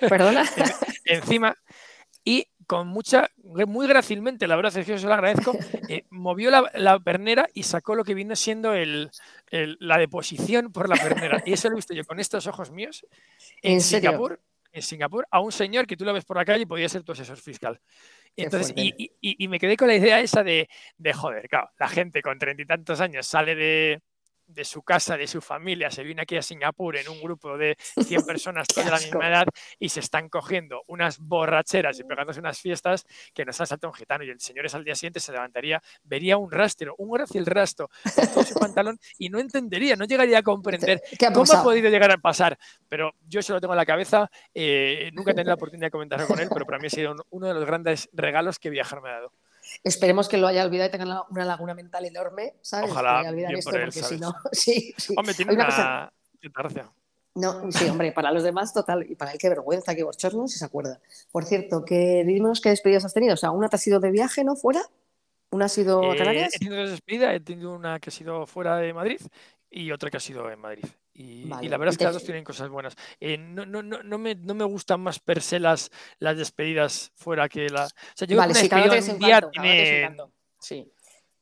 ¿Perdona? 0.00 0.42
encima 1.04 1.54
y 2.24 2.48
con 2.66 2.88
mucha, 2.88 3.30
muy 3.42 3.86
grácilmente, 3.86 4.46
la 4.46 4.56
verdad 4.56 4.72
yo 4.82 4.98
se 4.98 5.06
lo 5.06 5.14
agradezco, 5.14 5.52
eh, 5.88 6.04
movió 6.10 6.50
la, 6.50 6.98
pernera 7.00 7.48
y 7.54 7.62
sacó 7.62 7.94
lo 7.94 8.04
que 8.04 8.14
viene 8.14 8.36
siendo 8.36 8.74
el, 8.74 9.10
la 9.50 9.98
deposición 9.98 10.72
por 10.72 10.88
la 10.88 10.96
pernera. 10.96 11.42
Y 11.46 11.52
eso 11.52 11.68
lo 11.68 11.74
he 11.74 11.76
visto 11.76 11.94
yo 11.94 12.04
con 12.04 12.18
estos 12.18 12.46
ojos 12.46 12.70
míos 12.70 13.06
en, 13.62 13.80
Singapur, 13.80 14.40
en 14.72 14.82
Singapur, 14.82 15.26
a 15.30 15.40
un 15.40 15.52
señor 15.52 15.86
que 15.86 15.96
tú 15.96 16.04
lo 16.04 16.12
ves 16.12 16.24
por 16.24 16.36
la 16.36 16.44
calle 16.44 16.62
y 16.62 16.66
podía 16.66 16.88
ser 16.88 17.02
tu 17.02 17.12
asesor 17.12 17.38
fiscal. 17.38 17.80
Entonces, 18.36 18.74
y, 18.76 19.12
y, 19.20 19.48
me 19.48 19.58
quedé 19.58 19.76
con 19.78 19.88
la 19.88 19.94
idea 19.94 20.20
esa 20.20 20.42
de, 20.42 20.68
de 20.98 21.12
joder, 21.14 21.48
claro, 21.48 21.70
la 21.78 21.88
gente 21.88 22.20
con 22.20 22.38
treinta 22.38 22.62
y 22.62 22.66
tantos 22.66 23.00
años 23.00 23.26
sale 23.26 23.54
de, 23.54 24.02
de 24.46 24.64
su 24.64 24.82
casa, 24.82 25.16
de 25.16 25.26
su 25.26 25.40
familia, 25.40 25.90
se 25.90 26.04
viene 26.04 26.22
aquí 26.22 26.36
a 26.36 26.42
Singapur 26.42 26.96
en 26.96 27.08
un 27.08 27.20
grupo 27.20 27.58
de 27.58 27.76
100 27.78 28.24
personas 28.26 28.68
todas 28.68 28.86
de 28.86 28.90
la 28.92 28.98
misma 28.98 29.28
edad 29.28 29.46
y 29.78 29.88
se 29.88 30.00
están 30.00 30.28
cogiendo 30.28 30.82
unas 30.86 31.18
borracheras 31.18 31.98
y 31.98 32.04
pegándose 32.04 32.40
unas 32.40 32.60
fiestas 32.60 33.04
que 33.34 33.44
nos 33.44 33.60
ha 33.60 33.66
saltado 33.66 33.90
un 33.90 33.96
gitano 33.96 34.24
y 34.24 34.30
el 34.30 34.40
señor 34.40 34.66
es 34.66 34.74
al 34.74 34.84
día 34.84 34.94
siguiente 34.94 35.20
se 35.20 35.32
levantaría, 35.32 35.82
vería 36.04 36.36
un 36.36 36.50
rastro, 36.50 36.94
un 36.98 37.16
el 37.34 37.46
rastro 37.46 37.88
en 38.04 38.44
su 38.44 38.54
pantalón 38.60 38.98
y 39.18 39.28
no 39.28 39.38
entendería, 39.38 39.96
no 39.96 40.04
llegaría 40.04 40.38
a 40.38 40.42
comprender 40.42 41.00
cómo 41.32 41.52
ha 41.52 41.62
podido 41.62 41.88
llegar 41.88 42.10
a 42.10 42.18
pasar. 42.18 42.58
Pero 42.88 43.12
yo 43.26 43.42
se 43.42 43.52
lo 43.52 43.60
tengo 43.60 43.74
en 43.74 43.78
la 43.78 43.86
cabeza, 43.86 44.30
eh, 44.54 45.10
nunca 45.12 45.30
he 45.30 45.34
tenido 45.34 45.50
la 45.50 45.54
oportunidad 45.54 45.86
de 45.86 45.90
comentarlo 45.90 46.26
con 46.26 46.40
él, 46.40 46.48
pero 46.52 46.66
para 46.66 46.78
mí 46.78 46.86
ha 46.86 46.90
sido 46.90 47.14
uno 47.30 47.46
de 47.46 47.54
los 47.54 47.64
grandes 47.64 48.08
regalos 48.12 48.58
que 48.58 48.70
viajar 48.70 49.00
me 49.00 49.08
ha 49.08 49.12
dado. 49.12 49.32
Esperemos 49.84 50.28
que 50.28 50.36
lo 50.36 50.46
haya 50.46 50.64
olvidado 50.64 50.88
y 50.88 50.92
tenga 50.92 51.24
una 51.30 51.44
laguna 51.44 51.74
mental 51.74 52.04
enorme, 52.04 52.54
¿sabes? 52.60 52.90
Ojalá. 52.90 53.22
esto, 53.50 53.70
porque 53.70 53.90
si 53.90 54.18
no. 54.18 54.34
Sí, 54.52 54.94
sí. 54.96 55.14
Hombre, 55.16 55.34
tiene 55.34 55.52
una, 55.52 55.64
una... 55.64 55.74
Cosa... 55.74 56.12
No, 57.36 57.70
sí, 57.70 57.86
hombre, 57.88 58.12
para 58.12 58.32
los 58.32 58.42
demás, 58.42 58.72
total. 58.72 59.04
Y 59.10 59.14
para 59.14 59.32
él, 59.32 59.38
qué 59.38 59.50
vergüenza, 59.50 59.94
qué 59.94 60.02
bochorno, 60.02 60.48
si 60.48 60.58
se 60.58 60.64
acuerda. 60.64 61.00
Por 61.30 61.44
cierto, 61.44 61.84
que 61.84 62.24
dimos 62.24 62.62
qué 62.62 62.70
despedidas 62.70 63.04
has 63.04 63.12
tenido. 63.12 63.34
O 63.34 63.36
sea, 63.36 63.50
una 63.50 63.68
te 63.68 63.76
ha 63.76 63.78
sido 63.78 64.00
de 64.00 64.10
viaje, 64.10 64.42
¿no? 64.42 64.56
¿Fuera? 64.56 64.80
¿Una 65.50 65.66
ha 65.66 65.68
sido 65.68 66.10
a 66.10 66.16
Canarias? 66.16 66.54
he 66.54 66.58
tenido 66.58 66.80
dos 66.80 66.90
despedidas. 66.90 67.34
He 67.34 67.40
tenido 67.40 67.74
una 67.74 68.00
que 68.00 68.08
ha 68.08 68.12
sido 68.12 68.46
fuera 68.46 68.78
de 68.78 68.94
Madrid 68.94 69.20
y 69.70 69.92
otra 69.92 70.10
que 70.10 70.16
ha 70.16 70.20
sido 70.20 70.50
en 70.50 70.58
Madrid. 70.58 70.86
Y, 71.18 71.46
la 71.46 71.78
verdad 71.78 71.88
es 71.88 71.98
que 71.98 72.04
las 72.04 72.12
dos 72.12 72.24
tienen 72.24 72.44
cosas 72.44 72.68
buenas. 72.68 72.94
Eh, 73.18 73.38
no, 73.38 73.64
no, 73.64 73.82
no, 73.82 74.02
no, 74.02 74.18
me, 74.18 74.34
no 74.34 74.54
me 74.54 74.64
gustan 74.64 75.00
más 75.00 75.18
per 75.18 75.40
se 75.40 75.58
las, 75.58 75.90
las 76.18 76.36
despedidas 76.36 77.10
fuera 77.14 77.48
que 77.48 77.70
la. 77.70 77.86
O 77.86 77.88
sea, 78.14 78.28
yo 78.28 78.36
vale, 78.36 78.52
sí, 78.52 78.68
cada 78.68 78.84
un 78.84 79.18
día 79.18 79.40
tiene... 79.50 80.14
Sí. 80.60 80.92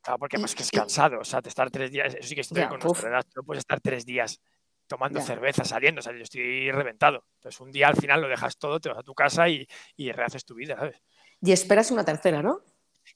Claro, 0.01 0.19
porque 0.21 0.39
más 0.39 0.55
que 0.55 0.63
es 0.63 0.71
cansado. 0.71 1.19
O 1.19 1.25
sea, 1.25 1.41
de 1.41 1.49
estar 1.49 1.73
tres 1.73 1.91
días. 1.91 2.15
Eso 2.15 2.29
sí 2.29 2.37
que 2.37 2.43
estoy 2.43 2.65
con 2.69 2.79
nuestra 2.79 3.11
edad. 3.11 3.27
No 3.35 3.43
puedes 3.43 3.63
estar 3.63 3.81
tres 3.81 4.07
días 4.07 4.41
tomando 4.87 5.21
cerveza, 5.21 5.65
saliendo. 5.65 5.99
O 5.99 6.03
sea, 6.03 6.13
yo 6.13 6.23
estoy 6.23 6.71
reventado. 6.71 7.25
Entonces, 7.39 7.61
un 7.61 7.73
día 7.73 7.89
al 7.89 7.97
final 7.97 8.21
lo 8.21 8.29
dejas 8.29 8.57
todo, 8.57 8.79
te 8.79 8.91
vas 8.91 8.99
a 8.99 9.03
tu 9.03 9.15
casa 9.15 9.49
y, 9.49 9.67
y 9.97 10.13
rehaces 10.13 10.45
tu 10.45 10.55
vida, 10.55 10.77
¿sabes? 10.77 11.03
Y 11.41 11.51
esperas 11.51 11.91
una 11.91 12.05
tercera, 12.05 12.43
¿no? 12.43 12.61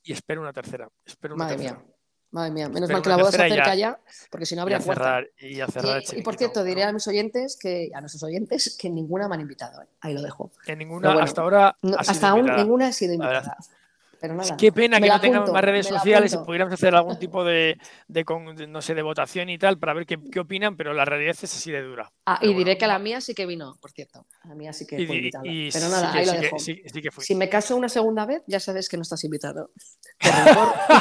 Y 0.02 0.12
espero 0.12 0.40
una 0.40 0.52
tercera. 0.52 0.88
Espero 1.04 1.36
una 1.36 1.44
Madre 1.44 1.58
Mía. 1.58 1.84
Madre 2.30 2.50
mía, 2.50 2.68
menos 2.68 2.90
mal 2.90 3.00
que 3.00 3.08
la 3.08 3.16
boda 3.16 3.30
se 3.32 3.42
acerca 3.42 3.74
ya, 3.74 3.98
porque 4.30 4.44
si 4.44 4.54
no 4.54 4.62
habría 4.62 4.80
cuarta. 4.80 5.22
Y, 5.38 5.60
a 5.60 5.66
cerrar 5.66 6.02
y, 6.12 6.22
por 6.22 6.36
cierto, 6.36 6.62
diré 6.62 6.84
a 6.84 6.92
mis 6.92 7.06
oyentes 7.08 7.58
que 7.58 7.90
a 7.94 8.00
nuestros 8.00 8.22
oyentes 8.22 8.76
que 8.78 8.90
ninguna 8.90 9.28
me 9.28 9.36
han 9.36 9.40
invitado. 9.40 9.80
¿eh? 9.82 9.86
Ahí 10.00 10.12
lo 10.12 10.20
dejo. 10.20 10.50
Que 10.64 10.76
ninguna, 10.76 11.22
hasta 11.22 11.40
ahora. 11.40 11.76
hasta 11.96 12.28
aún 12.28 12.54
ninguna 12.54 12.88
ha 12.88 12.92
sido 12.92 13.14
invitada. 13.14 13.56
Pero 14.20 14.34
nada, 14.34 14.56
Qué 14.56 14.72
pena 14.72 15.00
que 15.00 15.08
no 15.08 15.20
tengamos 15.20 15.52
más 15.52 15.62
redes 15.62 15.86
sociales 15.86 16.32
y 16.34 16.38
pudiéramos 16.38 16.74
hacer 16.74 16.94
algún 16.94 17.18
tipo 17.20 17.44
de, 17.44 17.78
no 18.68 18.82
sé, 18.82 18.94
de 18.94 19.02
votación 19.02 19.48
y 19.48 19.58
tal 19.58 19.78
para 19.78 19.94
ver 19.94 20.06
qué, 20.06 20.18
qué, 20.30 20.40
opinan, 20.40 20.76
pero 20.76 20.92
la 20.92 21.04
realidad 21.04 21.36
es 21.40 21.44
así 21.44 21.70
de 21.70 21.82
dura. 21.82 22.12
Ah, 22.26 22.38
y 22.42 22.54
diré 22.54 22.76
que 22.76 22.86
la 22.86 22.98
mía 22.98 23.20
sí 23.20 23.34
que 23.34 23.46
vino, 23.46 23.76
por 23.80 23.90
cierto. 23.90 24.26
La 24.44 24.54
mía 24.54 24.72
sí 24.72 24.86
que 24.86 25.06
fue 25.06 25.16
invitada. 25.16 25.44
pero 25.44 25.88
nada, 25.88 26.12
ahí 26.12 26.26
lo 26.26 26.32
dejo. 26.32 26.58
si 26.58 27.34
me 27.34 27.48
caso 27.48 27.76
una 27.76 27.88
segunda 27.88 28.26
vez, 28.26 28.42
ya 28.46 28.60
sabes 28.60 28.88
que 28.88 28.96
no 28.96 29.02
estás 29.02 29.22
invitado. 29.24 29.70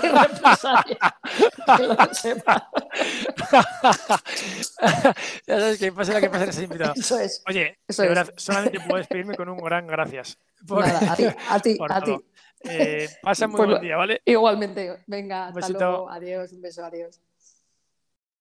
que 1.77 1.84
lo 1.84 2.13
sepa. 2.13 2.69
ya 5.47 5.60
sabes 5.60 5.80
que 5.80 5.91
pase 5.91 6.13
lo 6.13 6.19
que 6.19 6.30
pase, 6.30 6.43
estás 6.45 6.63
invitado. 6.63 6.93
Eso 6.95 7.19
es. 7.19 7.43
Oye, 7.47 7.80
de 7.88 8.08
verdad, 8.08 8.34
solamente 8.38 8.80
puedo 8.80 8.97
despedirme 8.97 9.36
con 9.36 9.49
un 9.49 9.58
gran 9.58 9.88
gracias. 9.88 10.38
Nada, 10.69 11.13
a 11.13 11.15
ti, 11.15 11.25
a 11.25 11.60
ti, 11.60 11.77
a 11.89 12.01
ti. 12.01 12.15
Eh, 12.63 13.08
pasa 13.22 13.48
muy 13.48 13.58
pues 13.58 13.70
buen 13.70 13.82
día, 13.82 13.98
¿vale? 13.98 14.22
Igualmente. 14.26 14.98
Venga, 15.06 15.48
hasta 15.48 15.70
luego. 15.70 16.10
Adiós, 16.10 16.52
un 16.54 16.62
beso, 16.62 16.84
adiós. 16.84 17.22